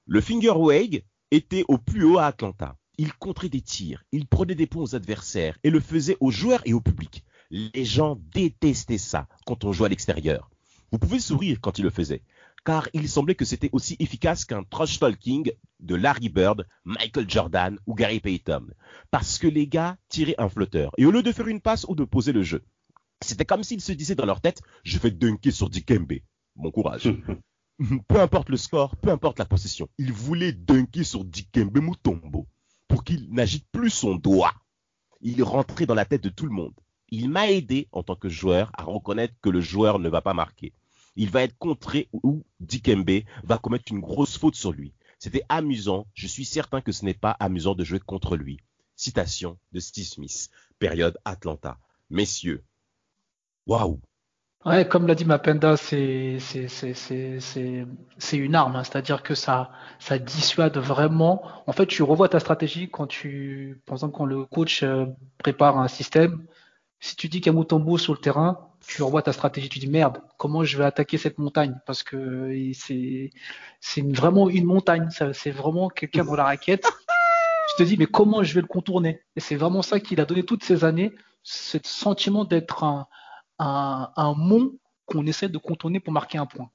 [0.05, 4.55] Le finger wag était au plus haut à Atlanta il contrait des tirs, il prenait
[4.55, 7.23] des points aux adversaires et le faisait aux joueurs et au public.
[7.49, 10.51] Les gens détestaient ça quand on jouait à l'extérieur.
[10.91, 12.23] Vous pouvez sourire quand il le faisait,
[12.65, 17.77] car il semblait que c'était aussi efficace qu'un trash talking de Larry Bird, Michael Jordan
[17.85, 18.67] ou Gary Payton.
[19.11, 21.95] Parce que les gars tiraient un flotteur, et au lieu de faire une passe ou
[21.95, 22.63] de poser le jeu,
[23.21, 26.19] c'était comme s'ils se disaient dans leur tête, je vais dunker sur Dikembe.
[26.55, 27.13] Bon courage.
[28.07, 32.47] peu importe le score, peu importe la possession, il voulait dunker sur Dikembe Mutombo
[32.87, 34.53] pour qu'il n'agite plus son doigt.
[35.21, 36.73] Il rentrait dans la tête de tout le monde.
[37.09, 40.33] Il m'a aidé en tant que joueur à reconnaître que le joueur ne va pas
[40.33, 40.73] marquer.
[41.15, 44.93] Il va être contré ou Dikembe va commettre une grosse faute sur lui.
[45.17, 46.07] C'était amusant.
[46.13, 48.59] Je suis certain que ce n'est pas amusant de jouer contre lui.
[48.95, 50.49] Citation de Steve Smith.
[50.79, 51.77] Période Atlanta.
[52.09, 52.63] Messieurs.
[53.67, 53.99] Waouh.
[54.65, 56.37] Ouais, comme l'a dit Mapenda, c'est
[58.33, 58.83] une arme, hein.
[58.83, 61.41] c'est-à-dire que ça ça dissuade vraiment.
[61.65, 65.05] En fait, tu revois ta stratégie quand tu, par exemple, quand le coach euh,
[65.37, 66.45] prépare un système.
[66.99, 69.69] Si tu dis qu'il y a Mutombo sur le terrain, tu revois ta stratégie.
[69.69, 71.79] Tu dis merde, comment je vais attaquer cette montagne?
[71.85, 73.31] Parce que c'est
[73.97, 75.09] vraiment une montagne.
[75.33, 76.87] C'est vraiment quelqu'un dans la raquette.
[77.69, 79.21] Tu te dis mais comment je vais le contourner?
[79.35, 82.83] Et c'est vraiment ça qu'il a donné toutes ces années, ce sentiment d'être
[83.59, 84.71] un mont
[85.05, 86.69] qu'on essaie de contourner pour marquer un point.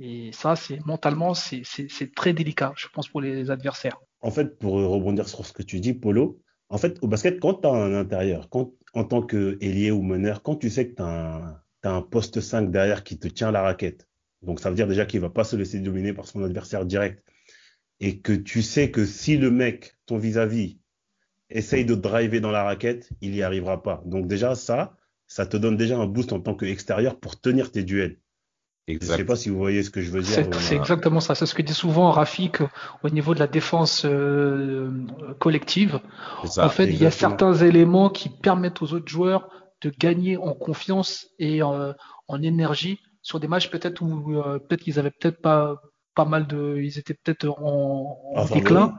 [0.00, 3.98] Et ça, c'est mentalement, c'est très délicat, je pense, pour les adversaires.
[4.20, 7.54] En fait, pour rebondir sur ce que tu dis, Polo, en fait, au basket, quand
[7.54, 11.02] tu as un intérieur, quand, en tant qu'ailier ou meneur, quand tu sais que tu
[11.02, 14.08] as, un poste 5 derrière qui te tient la raquette,
[14.42, 17.24] donc ça veut dire déjà qu'il va pas se laisser dominer par son adversaire direct,
[18.00, 20.78] et que tu sais que si le mec, ton vis-à-vis, -vis,
[21.50, 24.02] essaye de driver dans la raquette, il n'y arrivera pas.
[24.06, 27.84] Donc déjà, ça, ça te donne déjà un boost en tant qu'extérieur pour tenir tes
[27.84, 28.18] duels.
[28.88, 30.44] Je ne sais pas si vous voyez ce que je veux dire.
[30.58, 31.34] C'est exactement ça.
[31.34, 32.58] C'est ce que dit souvent Rafik
[33.02, 34.90] au niveau de la défense euh,
[35.38, 36.00] collective.
[36.56, 39.48] en fait, il y a certains éléments qui permettent aux autres joueurs
[39.82, 41.94] de gagner en confiance et en,
[42.42, 45.82] énergie sur des matchs peut-être où euh, peut-être qu'ils avaient peut-être pas
[46.14, 48.94] pas mal de, ils étaient peut-être en, déclin,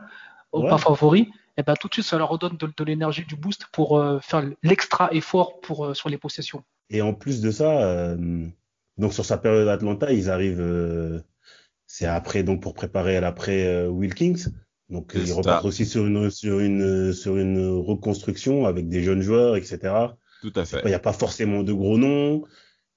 [0.52, 1.24] ou pas favoris.
[1.24, 4.20] et eh ben tout de suite ça leur redonne de, l'énergie, du boost pour euh,
[4.20, 6.64] faire l'extra effort pour euh, sur les possessions.
[6.90, 8.48] Et en plus de ça, euh,
[8.98, 11.24] donc sur sa période Atlanta, ils arrivent,
[11.88, 14.52] c'est après donc pour préparer à l'après Wilkins.
[14.90, 19.56] Donc ils repartent aussi sur une sur une sur une reconstruction avec des jeunes joueurs,
[19.56, 19.80] etc.
[20.42, 20.82] Tout à fait.
[20.84, 22.44] Il n'y a pas forcément de gros noms.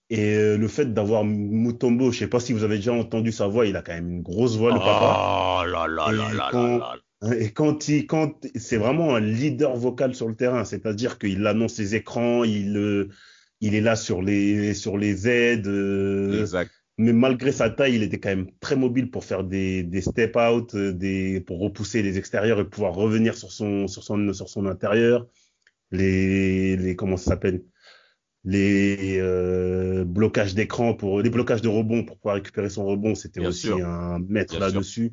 [0.08, 3.66] Et le fait d'avoir Mutombo, je sais pas si vous avez déjà entendu sa voix,
[3.66, 5.62] il a quand même une grosse voix, le papa.
[5.62, 6.96] Oh là là là là là
[7.34, 11.74] et quand il, quand c'est vraiment un leader vocal sur le terrain, c'est-à-dire qu'il annonce
[11.74, 13.08] ses écrans, il, euh,
[13.60, 15.66] il est là sur les, sur les aides.
[15.66, 16.70] Euh, exact.
[16.98, 20.36] Mais malgré sa taille, il était quand même très mobile pour faire des, des step
[20.36, 24.48] out, euh, des, pour repousser les extérieurs et pouvoir revenir sur son, sur son, sur
[24.48, 25.26] son intérieur.
[25.90, 27.62] Les, les, comment ça s'appelle?
[28.46, 33.44] les euh, blocages d'écran pour les blocages de rebond pour pouvoir récupérer son rebond, c'était
[33.44, 35.12] aussi un maître là-dessus.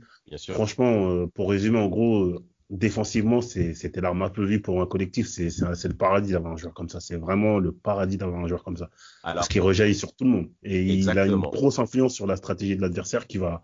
[0.50, 5.28] Franchement, euh, pour résumer, en gros, euh, défensivement, c'était l'arme à vie pour un collectif.
[5.28, 6.99] C'est le paradis d'avoir un joueur comme ça.
[6.99, 8.89] C'est vraiment le paradis d'avoir un joueur comme ça.
[9.23, 10.49] parce qu'il rejaillit sur tout le monde.
[10.63, 13.63] Et il a une grosse influence sur la stratégie de l'adversaire qui va,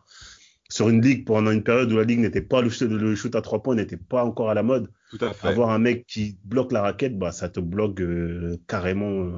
[0.70, 3.36] sur une ligue, pendant une période où la ligue n'était pas, le shoot, le shoot
[3.36, 4.92] à trois points n'était pas encore à la mode.
[5.10, 5.48] Tout à fait.
[5.48, 8.02] Avoir un mec qui bloque la raquette, bah, ça te bloque
[8.68, 9.32] carrément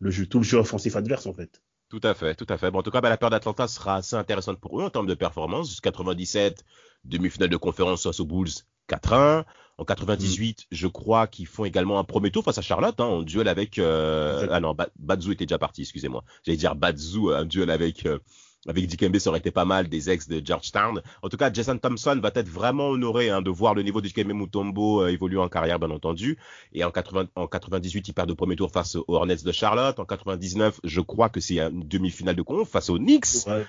[0.00, 1.62] le jeu, tout le jeu offensif adverse en fait.
[1.88, 2.70] Tout à fait, tout à fait.
[2.70, 5.06] Bon, en tout cas, bah, la peur d'Atlanta sera assez intéressante pour eux en termes
[5.06, 5.80] de performance.
[5.80, 6.64] 97,
[7.04, 8.50] demi-finale de conférence face aux Bulls,
[8.88, 9.44] 4-1.
[9.76, 10.74] En 98, mm.
[10.74, 13.78] je crois qu'ils font également un premier tour face à Charlotte, hein, en duel avec.
[13.78, 14.46] Euh...
[14.50, 16.22] Ah non, Badzou était déjà parti, excusez-moi.
[16.44, 18.20] J'allais dire Badzou, un duel avec euh,
[18.66, 21.02] avec Dikembe, ça aurait été pas mal des ex de Georgetown.
[21.22, 24.06] En tout cas, Jason Thompson va être vraiment honoré hein, de voir le niveau de
[24.06, 26.38] Dikembe Mutombo euh, évoluer en carrière, bien entendu.
[26.72, 29.98] Et en, 80, en 98, il perd de premier tour face aux Hornets de Charlotte.
[29.98, 33.46] En 99, je crois que c'est une demi-finale de conf face aux Knicks.
[33.46, 33.66] Ouais.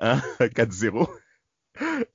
[0.00, 1.08] Hein, 4-0.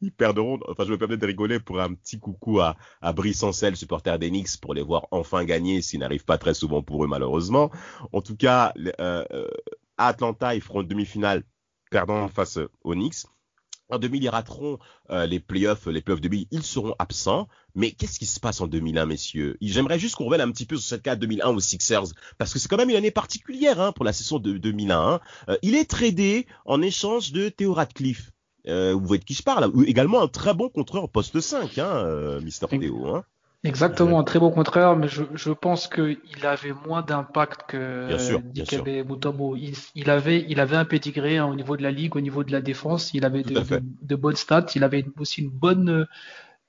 [0.01, 0.59] Ils perdront.
[0.67, 4.17] Enfin, je me permets de rigoler pour un petit coucou à, à Brice Ancel, supporter
[4.19, 7.71] des Knicks, pour les voir enfin gagner, s'ils n'arrivent pas très souvent pour eux, malheureusement.
[8.13, 9.47] En tout cas, euh, euh,
[9.97, 11.43] Atlanta, ils feront demi-finale
[11.89, 13.25] perdant face aux Knicks.
[13.89, 14.79] En 2000, ils rateront
[15.11, 17.47] euh, les playoffs, les playoffs de 2000, ils seront absents.
[17.73, 19.57] Mais qu'est-ce qui se passe en 2001, messieurs?
[19.61, 22.59] J'aimerais juste qu'on revienne un petit peu sur cette carte 2001 aux Sixers, parce que
[22.59, 24.97] c'est quand même une année particulière hein, pour la saison de 2001.
[24.97, 25.19] Hein.
[25.49, 28.31] Euh, il est tradé en échange de Theo Radcliffe.
[28.67, 32.39] Euh, vous voyez de qui je parle Également un très bon contreur poste 5, hein,
[32.41, 33.15] Mister Theo.
[33.15, 33.23] Hein.
[33.63, 38.87] Exactement, un très bon contraire, mais je, je pense qu'il avait moins d'impact que Dikembe
[39.09, 39.55] Mutombo.
[39.55, 42.43] Il, il, avait, il avait un pédigré hein, au niveau de la ligue, au niveau
[42.43, 43.13] de la défense.
[43.13, 44.67] Il avait de, de, bonnes stats.
[44.75, 46.07] Il avait aussi une bonne,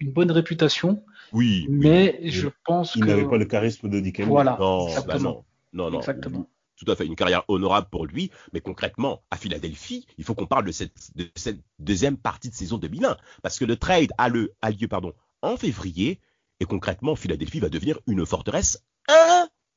[0.00, 1.02] une bonne réputation.
[1.32, 1.66] Oui.
[1.68, 4.28] Mais je pense il n'avait pas le charisme de Dikembe.
[4.28, 4.56] Voilà.
[4.58, 5.44] Non, bah exactement.
[5.74, 6.48] non, non, Exactement.
[6.78, 10.46] Tout à fait, une carrière honorable pour lui, mais concrètement, à Philadelphie, il faut qu'on
[10.46, 14.28] parle de cette, de cette deuxième partie de saison 2001, parce que le trade a,
[14.28, 15.12] le, a lieu pardon,
[15.42, 16.20] en février,
[16.60, 18.84] et concrètement, Philadelphie va devenir une forteresse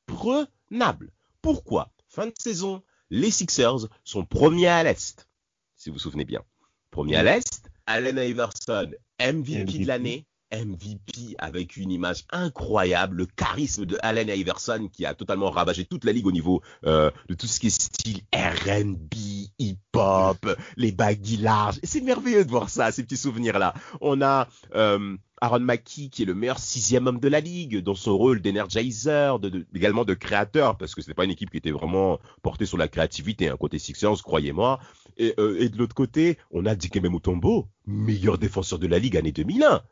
[0.08, 1.12] imprenable.
[1.40, 1.92] Pourquoi?
[2.06, 5.28] Fin de saison, les Sixers sont premiers à l'Est,
[5.76, 6.44] si vous vous souvenez bien.
[6.92, 13.86] Premiers à l'Est, Allen Iverson, MVP, de l'année, MVP avec une image incroyable, le charisme
[13.86, 17.46] de Allen Iverson qui a totalement ravagé toute la ligue au niveau euh, de tout
[17.46, 19.14] ce qui est style R&B,
[19.58, 21.78] hip-hop, les baggy larges.
[21.82, 23.74] C'est merveilleux de voir ça, ces petits souvenirs-là.
[24.00, 27.96] On a euh, Aaron Mackie, qui est le meilleur sixième homme de la ligue, dans
[27.96, 31.72] son rôle d'énergizer, de, également de créateur, parce que c'était pas une équipe qui était
[31.72, 34.78] vraiment portée sur la créativité, hein, côté Sixers, croyez-moi.
[35.16, 39.16] Et, euh, et, de l'autre côté, on a Dikembe Mutombo, meilleur défenseur de la ligue
[39.16, 39.82] année 2001.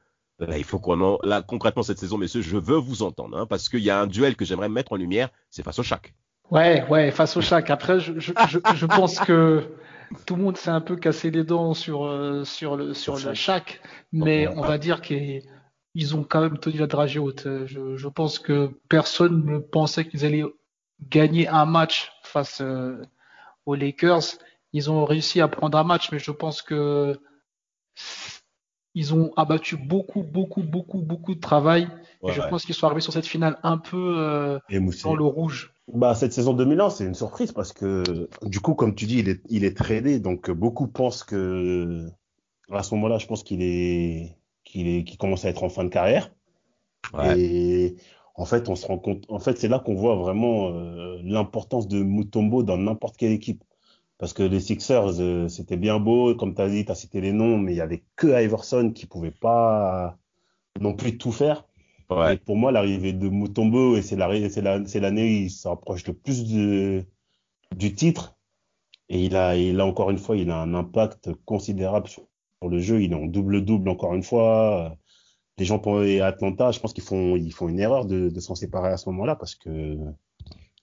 [0.40, 1.18] Là, il faut qu'on en...
[1.22, 4.06] là concrètement cette saison, messieurs, je veux vous entendre, hein, parce qu'il y a un
[4.06, 6.14] duel que j'aimerais mettre en lumière, c'est face au Shaq.
[6.50, 7.70] Ouais, ouais, face au Shaq.
[7.70, 8.32] Après, je, je,
[8.74, 9.64] je pense que
[10.26, 13.34] tout le monde s'est un peu cassé les dents sur, euh, sur le, sur le
[13.34, 13.80] chaque,
[14.12, 17.46] mais on va dire qu'ils ont quand même tenu la dragée haute.
[17.66, 20.44] Je, je pense que personne ne pensait qu'ils allaient
[21.08, 23.00] gagner un match face euh,
[23.66, 24.38] aux Lakers.
[24.72, 27.18] Ils ont réussi à prendre un match, mais je pense que
[28.94, 31.88] ils ont abattu beaucoup, beaucoup, beaucoup, beaucoup de travail.
[32.26, 34.58] et je pense qu'ils sont arrivés sur cette finale un peu euh,
[35.04, 35.72] dans le rouge.
[35.92, 39.28] Bah, cette saison 2001, c'est une surprise parce que, du coup, comme tu dis, il
[39.28, 40.20] est, il est tradé.
[40.20, 42.08] Donc, beaucoup pensent que,
[42.70, 45.84] à ce moment-là, je pense qu'il est, qu'il est, qu'il commence à être en fin
[45.84, 46.30] de carrière.
[47.36, 47.96] Et
[48.34, 51.88] en fait, on se rend compte, en fait, c'est là qu'on voit vraiment euh, l'importance
[51.88, 53.64] de Mutombo dans n'importe quelle équipe.
[54.20, 57.22] Parce que les Sixers, euh, c'était bien beau, comme tu as dit, tu as cité
[57.22, 60.18] les noms, mais il y avait que Iverson qui pouvait pas
[60.78, 61.66] non plus tout faire.
[62.30, 67.06] Et pour moi, l'arrivée de Mutombo, et c'est l'année où il s'approche le plus de,
[67.74, 68.36] du titre.
[69.08, 72.24] Et il a, il a encore une fois, il a un impact considérable sur,
[72.68, 73.00] le jeu.
[73.00, 74.98] Il est en double-double encore une fois.
[75.56, 78.54] les gens pour Atlanta, je pense qu'ils font, ils font une erreur de, de s'en
[78.54, 79.96] séparer à ce moment-là parce que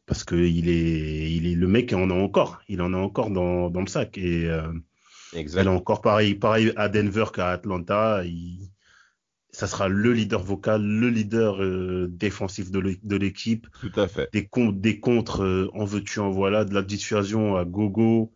[0.08, 3.30] parce que il est, il est le mec en a encore, il en a encore
[3.30, 4.72] dans, dans le sac et euh,
[5.34, 8.24] il a encore pareil, pareil à Denver qu'à Atlanta.
[8.26, 8.58] Il,
[9.52, 13.68] ça sera le leader vocal, le leader euh, défensif de l'équipe.
[13.82, 14.30] Tout à fait.
[14.32, 18.34] Des, des contres, euh, en veux-tu, en voilà, de la dissuasion à gogo.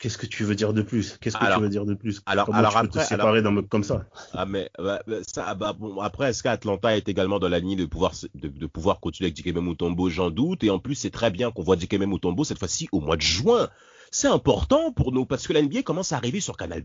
[0.00, 1.18] Qu'est-ce que tu veux dire de plus?
[1.20, 2.22] Qu'est-ce que tu veux dire de plus?
[2.24, 4.06] Alors, Comment alors tu peux te séparer d'un mec comme ça?
[4.32, 7.76] Ah mais bah, bah, ça, bah, bon, après, est-ce qu'Atlanta est également dans la ligne
[7.76, 10.08] de pouvoir de, de pouvoir continuer avec Dikembe Mutombo?
[10.08, 10.64] J'en doute.
[10.64, 13.22] Et en plus, c'est très bien qu'on voit Dikembe Mutombo cette fois-ci au mois de
[13.22, 13.68] juin.
[14.10, 16.82] C'est important pour nous parce que la NBA commence à arriver sur Canal+,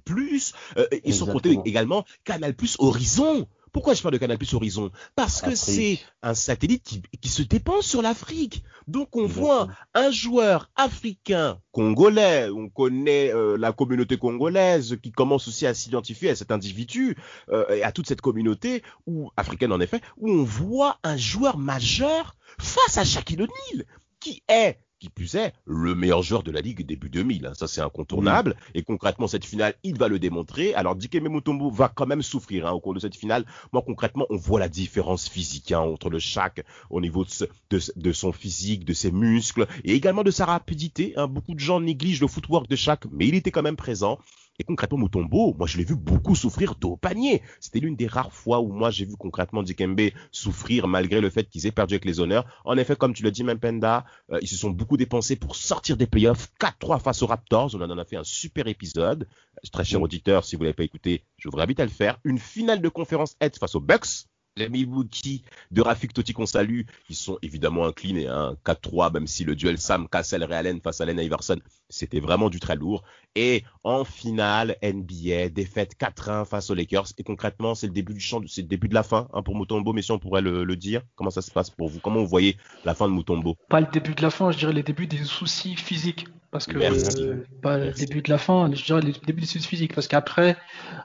[0.77, 3.47] euh, et sur côté également Canal+, Horizon.
[3.75, 4.89] Pourquoi je parle de Canal Plus Horizon?
[5.17, 8.63] Parce que c'est un satellite qui, qui, se dépense sur l'Afrique.
[8.87, 15.49] Donc on voit un joueur africain congolais, on connaît euh, la communauté congolaise qui commence
[15.49, 17.17] aussi à s'identifier à cet individu
[17.49, 21.57] euh, et à toute cette communauté ou africaine en effet, où on voit un joueur
[21.57, 23.85] majeur face à Shaquille O'Neal
[24.21, 27.45] qui est qui plus est, le meilleur joueur de la ligue début 2000.
[27.45, 27.53] Hein.
[27.53, 28.55] Ça, c'est incontournable.
[28.73, 30.73] Et concrètement, cette finale, il va le démontrer.
[30.73, 33.45] Alors, Dikembe Mutombo va quand même souffrir hein, au cours de cette finale.
[33.71, 37.23] Moi, concrètement, on voit la différence physique hein, entre le Shaq au niveau
[37.69, 41.13] de, de, son physique, de ses muscles et également de sa rapidité.
[41.29, 44.17] Beaucoup de gens négligent le footwork de Shaq, mais il était quand même présent.
[44.59, 47.41] Et concrètement, Mutombo, moi, je l'ai vu beaucoup souffrir d'au panier.
[47.59, 51.43] C'était l'une des rares fois où moi, j'ai vu concrètement Dikembe souffrir malgré le fait
[51.45, 52.45] qu'ils aient perdu avec les honneurs.
[52.63, 55.97] En effet, comme tu l'as dit, Mempenda, euh, ils se sont beaucoup dépensés pour sortir
[55.97, 57.75] des playoffs 4-3 face aux Raptors.
[57.75, 59.27] On en a fait un super épisode.
[59.71, 62.17] Très cher auditeur, si vous l'avez pas écouté, je vous invite à le faire.
[62.23, 66.83] Une finale de conférence Head face aux Bucks les Milwaukee de Rafik Totti qu'on salue,
[67.09, 71.03] ils sont évidemment inclinés, hein, 4-3, même si le duel Sam Cassel Realen face à
[71.03, 73.03] Allen Iverson, c'était vraiment du très lourd.
[73.35, 77.07] Et en finale, NBA, défaite 4-1 face aux Lakers.
[77.17, 79.57] Et concrètement, c'est le début du champ, c'est le début de la fin hein, pour
[79.57, 81.99] Mutombo, mais si on pourrait le, le, dire, comment ça se passe pour vous?
[81.99, 83.57] Comment vous voyez la fin de Mutombo?
[83.67, 86.77] Pas le début de la fin, je dirais le début des soucis physiques parce que
[86.77, 90.07] euh, pas le début de la fin, je dirais le début des soucis physiques, parce
[90.07, 90.55] qu'après,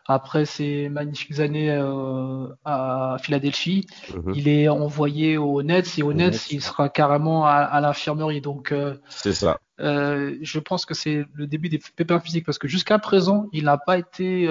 [0.06, 3.84] après ces magnifiques années euh, à Philadelphie,
[4.14, 4.32] mhm.
[4.36, 8.40] il est envoyé au Nets et au Nets, il sera carrément à, l'infirmerie.
[8.40, 9.58] Donc, euh, c'est ça.
[9.80, 13.76] je pense que c'est le début des pépins physiques, parce que jusqu'à présent, il n'a
[13.76, 14.48] pas été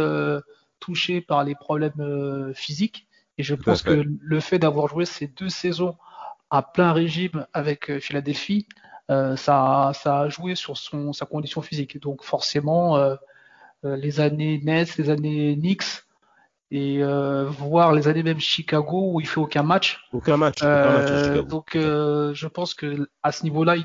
[0.82, 3.08] touché par les problèmes physiques.
[3.38, 5.96] Et je pense que le fait d'avoir joué ces deux saisons
[6.50, 8.68] à plein régime avec Philadelphie,
[9.10, 12.00] euh, ça, ça a joué sur son, sa condition physique.
[12.00, 13.16] Donc forcément, euh,
[13.86, 16.04] euh, les années Nets, les années Knicks,
[16.72, 17.02] et
[17.50, 20.00] voir les années même Chicago où il fait aucun match.
[20.14, 20.62] Aucun match.
[20.62, 23.76] donc je pense que à ce niveau-là,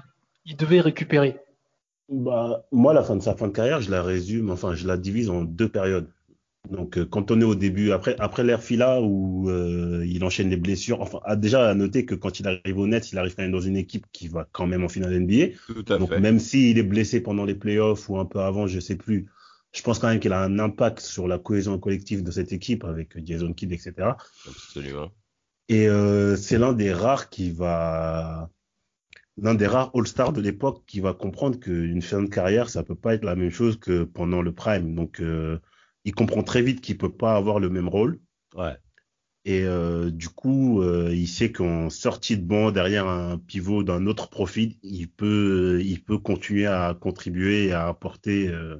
[0.44, 1.40] il, devait récupérer.
[2.10, 4.98] Bah, moi, la fin de sa fin de carrière, je la résume, enfin, je la
[4.98, 6.10] divise en deux périodes.
[6.70, 10.48] Donc, euh, quand on est au début, après, après l'ère Fila où euh, il enchaîne
[10.48, 13.34] les blessures, enfin, a déjà à noter que quand il arrive au net, il arrive
[13.34, 15.56] quand même dans une équipe qui va quand même en finale NBA.
[15.66, 18.80] Tout à Donc, même s'il est blessé pendant les playoffs ou un peu avant, je
[18.80, 19.26] sais plus,
[19.72, 22.84] je pense quand même qu'il a un impact sur la cohésion collective de cette équipe
[22.84, 24.12] avec Jason Kidd, etc.
[24.48, 25.10] Absolument.
[25.68, 28.50] Et euh, c'est l'un des rares qui va,
[29.36, 32.94] l'un des rares All-Stars de l'époque qui va comprendre qu'une fin de carrière, ça peut
[32.94, 34.94] pas être la même chose que pendant le prime.
[34.94, 35.58] Donc, euh,
[36.04, 38.20] il comprend très vite qu'il peut pas avoir le même rôle.
[38.54, 38.76] Ouais.
[39.46, 44.06] Et euh, du coup, euh, il sait qu'en sortie de banc derrière un pivot d'un
[44.06, 48.76] autre profil, il peut, il peut continuer à contribuer et à apporter euh,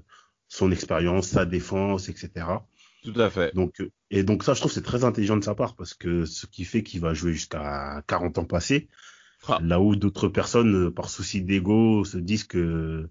[0.48, 2.46] son expérience, sa défense, etc.
[3.02, 3.54] Tout à fait.
[3.54, 6.46] Donc, et donc ça, je trouve c'est très intelligent de sa part parce que ce
[6.46, 8.88] qui fait qu'il va jouer jusqu'à 40 ans passés,
[9.48, 9.58] ah.
[9.62, 13.10] là où d'autres personnes, par souci d'ego, se disent que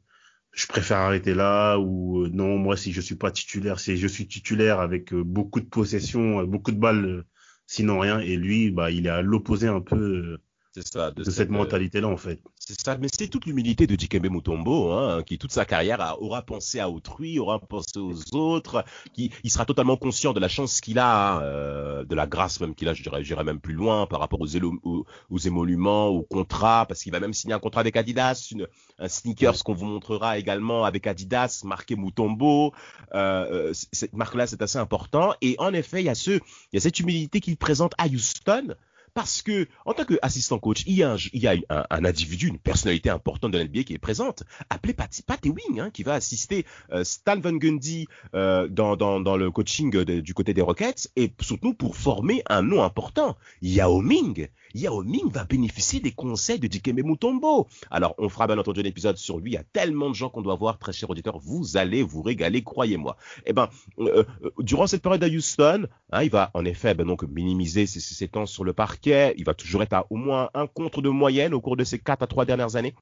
[0.54, 4.08] je préfère arrêter là ou euh, non moi si je suis pas titulaire c'est je
[4.08, 7.26] suis titulaire avec euh, beaucoup de possession euh, beaucoup de balles
[7.66, 8.20] sinon rien.
[8.20, 10.38] Et lui bah il est à l'opposé un peu
[10.76, 14.30] ça, de, cette, mentalité là en fait c'est ça, mais c'est toute l'humilité de Dikembe
[14.30, 19.32] Mutombo, hein, qui toute sa carrière aura pensé à autrui, aura pensé aux autres, qui
[19.44, 22.88] il sera totalement conscient de la chance qu'il a, euh, de la grâce même qu'il
[22.88, 27.04] a, je dirais, même plus loin par rapport aux, aux, aux émoluments, aux contrats, parce
[27.04, 30.86] qu'il va même signer un contrat avec Adidas, une, un sneakers qu'on vous montrera également
[30.86, 32.74] avec Adidas, marqué Mutombo.
[33.14, 35.34] Euh, euh cette marque-là, c'est assez important.
[35.42, 36.42] Et en effet, il y a ce, il
[36.74, 38.76] y a cette humilité qu'il présente à Houston
[39.14, 42.48] Parce que, en tant qu'assistant coach, il y a, un, il y a un, individu,
[42.48, 46.14] une personnalité importante de l'NBA qui est présente, appelé Pat, Pat Ewing, hein, qui va
[46.14, 51.12] assister euh, Stan Van Gundy euh, dans, dans, dans, le coaching du côté des Rockets
[51.16, 54.48] et surtout pour former un nom important, Yao Ming.
[54.74, 57.68] Yao Ming va bénéficier des conseils de Dikembe Mutombo.
[57.92, 59.52] Alors, on fera bien entendu un épisode sur lui.
[59.52, 61.38] Il y a tellement de gens qu'on doit voir, très cher auditeur.
[61.38, 63.16] Vous allez vous régaler, croyez-moi.
[63.46, 67.06] Eh ben, euh, euh, durant cette période à Houston, hein, il va en effet ben,
[67.06, 68.74] donc minimiser ses, ses, temps sur le
[69.06, 72.00] Il va toujours être à au moins un contre de moyenne au cours de ces
[72.00, 72.96] quatre à trois dernières années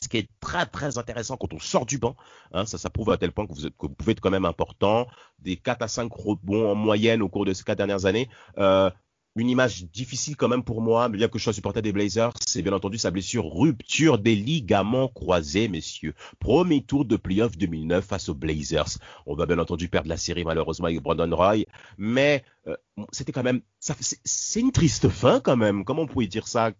[0.00, 2.16] ce qui est très très intéressant quand on sort du banc,
[2.52, 4.44] hein, ça, ça prouve à tel point que vous, que vous, pouvez être quand même
[4.44, 5.06] important,
[5.38, 8.28] des 4 à 5 rebonds en moyenne au cours de ces quatre dernières années.
[8.58, 8.90] Euh,
[9.36, 12.62] une image difficile quand même pour moi, bien que je sois supporter des Blazers, c'est
[12.62, 16.14] bien entendu sa blessure, rupture des ligaments croisés, messieurs.
[16.38, 18.98] Premier tour de playoff 2009 face aux Blazers.
[19.26, 21.64] On va bien entendu perdre la série malheureusement avec Brandon Roy,
[21.96, 22.76] mais euh,
[23.10, 25.84] c'était quand même, c'est une triste fin quand même.
[25.84, 26.72] Comment on pouvait dire ça?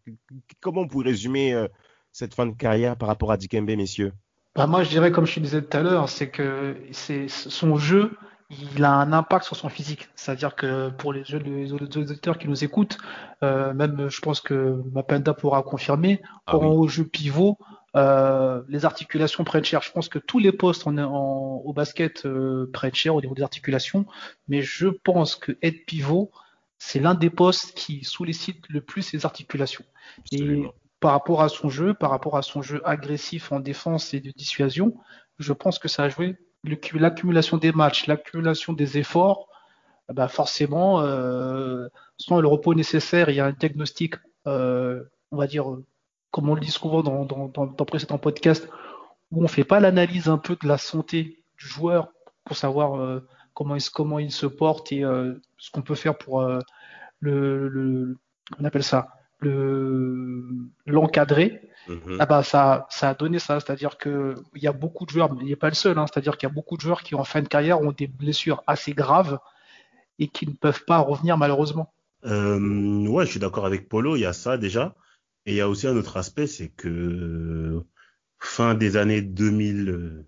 [0.60, 1.68] Comment on pourrait résumer euh,
[2.12, 4.12] cette fin de carrière par rapport à Dikembe, messieurs?
[4.54, 8.12] Bah moi, je dirais, comme je disais tout à l'heure, c'est que c'est son jeu
[8.74, 10.08] il a un impact sur son physique.
[10.14, 12.98] C'est-à-dire que pour les, les auditeurs qui nous écoutent,
[13.42, 17.58] euh, même je pense que Mapenda pourra confirmer, ah au jeu pivot,
[17.96, 19.82] euh, les articulations prennent cher.
[19.82, 23.42] Je pense que tous les postes en, au basket euh, prennent cher au niveau des
[23.42, 24.06] articulations,
[24.48, 26.30] mais je pense que être pivot,
[26.78, 29.84] c'est l'un des postes qui sollicite le plus les articulations.
[30.30, 30.64] Et
[31.00, 34.30] par rapport à son jeu, par rapport à son jeu agressif en défense et de
[34.30, 34.94] dissuasion,
[35.38, 39.48] je pense que ça a joué l'accumulation des matchs, l'accumulation des efforts,
[40.12, 41.88] bah forcément, euh,
[42.18, 44.14] sans le repos nécessaire, il y a un diagnostic,
[44.46, 45.64] euh, on va dire,
[46.30, 47.86] comme on le dit souvent dans, dans, dans, dans
[49.30, 52.12] où on ne fait pas l'analyse un peu de la santé du joueur
[52.44, 56.18] pour savoir euh, comment, il, comment il se porte et euh, ce qu'on peut faire
[56.18, 56.42] pour
[57.20, 58.18] le, le,
[58.58, 59.08] on appelle ça,
[59.42, 60.44] le
[60.86, 61.60] l'encadrer.
[61.88, 62.16] Mhm.
[62.20, 65.34] Ah bah ça, ça a donné ça, c'est-à-dire que il y a beaucoup de joueurs,
[65.34, 67.14] mais il n'est pas le seul, hein, c'est-à-dire qu'il y a beaucoup de joueurs qui
[67.14, 69.38] en fin de carrière ont des blessures assez graves
[70.18, 71.92] et qui ne peuvent pas revenir malheureusement.
[72.24, 74.94] Euh, ouais, je suis d'accord avec Polo, il y a ça déjà,
[75.44, 77.82] et il y a aussi un autre aspect, c'est que
[78.38, 80.24] fin des années 2000,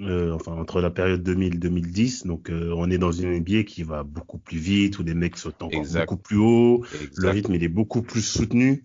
[0.00, 4.02] euh, enfin entre la période 2000-2010, donc euh, on est dans une NBA qui va
[4.04, 6.84] beaucoup plus vite, où les mecs sautent encore beaucoup plus haut,
[7.16, 8.84] le rythme il est beaucoup plus soutenu.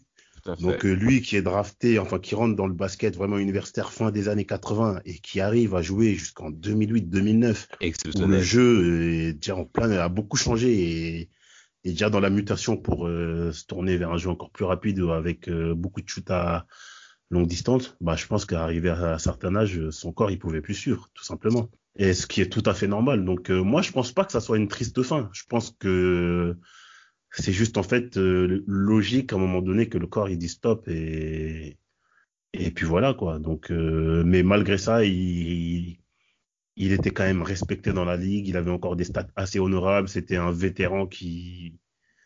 [0.61, 4.11] Donc euh, lui qui est drafté, enfin qui rentre dans le basket vraiment universitaire fin
[4.11, 7.65] des années 80 et qui arrive à jouer jusqu'en 2008-2009,
[8.15, 11.29] où le jeu est déjà en plein, a beaucoup changé et
[11.83, 15.49] est déjà dans la mutation pour se tourner vers un jeu encore plus rapide avec
[15.49, 16.65] beaucoup de shoots à
[17.29, 17.95] longue distance.
[18.01, 21.23] Bah je pense qu'arrivé à un certain âge, son corps il pouvait plus suivre, tout
[21.23, 21.69] simplement.
[21.97, 23.25] Et ce qui est tout à fait normal.
[23.25, 25.29] Donc moi je pense pas que ça soit une triste fin.
[25.33, 26.57] Je pense que
[27.31, 30.49] c'est juste en fait euh, logique à un moment donné que le corps il dit
[30.49, 31.77] stop et
[32.53, 33.39] et puis voilà quoi.
[33.39, 35.99] Donc euh, mais malgré ça, il,
[36.75, 40.09] il était quand même respecté dans la ligue, il avait encore des stats assez honorables,
[40.09, 41.79] c'était un vétéran qui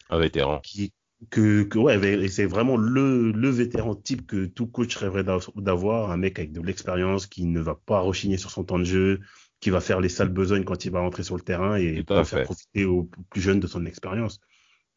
[0.09, 0.93] un vétéran qui
[1.29, 6.17] que, que ouais, c'est vraiment le, le vétéran type que tout coach rêverait d'avoir, un
[6.17, 9.19] mec avec de l'expérience qui ne va pas rechigner sur son temps de jeu,
[9.59, 12.23] qui va faire les sales besognes quand il va rentrer sur le terrain et va
[12.23, 14.39] faire profiter aux plus jeunes de son expérience.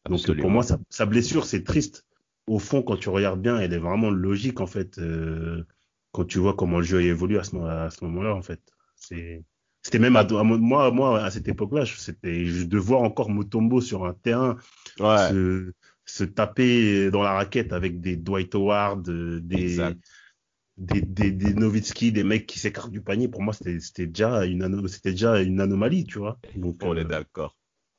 [0.09, 2.05] Donc pour moi, sa, blessure, c'est triste.
[2.47, 4.97] Au fond, quand tu regardes bien, elle est vraiment logique en fait.
[4.99, 5.63] Euh,
[6.11, 7.55] quand tu vois comment le jeu a évolué à ce,
[8.05, 8.61] moment-là, en fait.
[8.95, 14.13] C'était même à, moi, moi à cette époque-là, c'était de voir encore Mutombo sur un
[14.13, 14.57] terrain
[14.97, 15.73] se,
[16.23, 19.79] taper dans la raquette avec des Dwight Howard, euh, des
[20.77, 23.27] des, des, des Nowitzki, des mecs qui s'écartent du panier.
[23.27, 26.37] Pour moi, c'était déjà une c'était déjà une anomalie, tu vois.
[26.55, 27.55] Donc, on est euh, d'accord.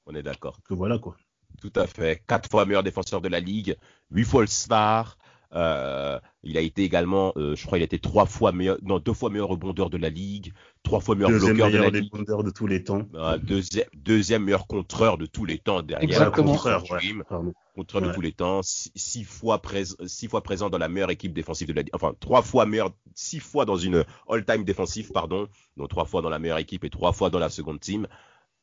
[0.06, 0.60] On est d'accord.
[0.62, 1.16] Que voilà quoi.
[1.60, 2.22] Tout à fait.
[2.26, 3.76] Quatre fois meilleur défenseur de la ligue,
[4.10, 5.16] huit fois le star.
[5.56, 8.98] Euh, il a été également, euh, je crois, il a été trois fois meilleur, non,
[8.98, 10.52] deux fois meilleur rebondeur de la ligue,
[10.82, 12.44] trois fois meilleur deuxième bloqueur meilleur de la ligue.
[12.44, 13.06] de tous les temps.
[13.14, 16.04] Euh, deuxième, deuxième meilleur contreur de tous les temps derrière.
[16.04, 16.52] Exactement.
[16.52, 17.00] Contreur, ouais.
[17.74, 18.60] contreur de tous les temps.
[18.62, 21.94] Six, fois présent, six fois présent dans la meilleure équipe défensive de la ligue.
[21.94, 25.48] Enfin, trois fois meilleur, six fois dans une all-time défensive, pardon.
[25.78, 28.06] Donc trois fois dans la meilleure équipe et trois fois dans la seconde team.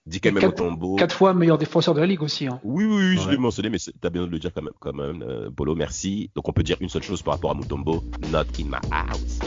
[0.06, 0.96] Dikembe Mutombo.
[0.96, 2.48] Quatre fois meilleur défenseur de la ligue aussi.
[2.48, 2.60] Hein.
[2.64, 4.94] Oui, oui, oui je l'ai mentionné, mais t'as bien de le dire quand même, quand
[4.94, 6.30] même euh, Bolo, merci.
[6.36, 9.40] Donc on peut dire une seule chose par rapport à Mutombo, not in my house.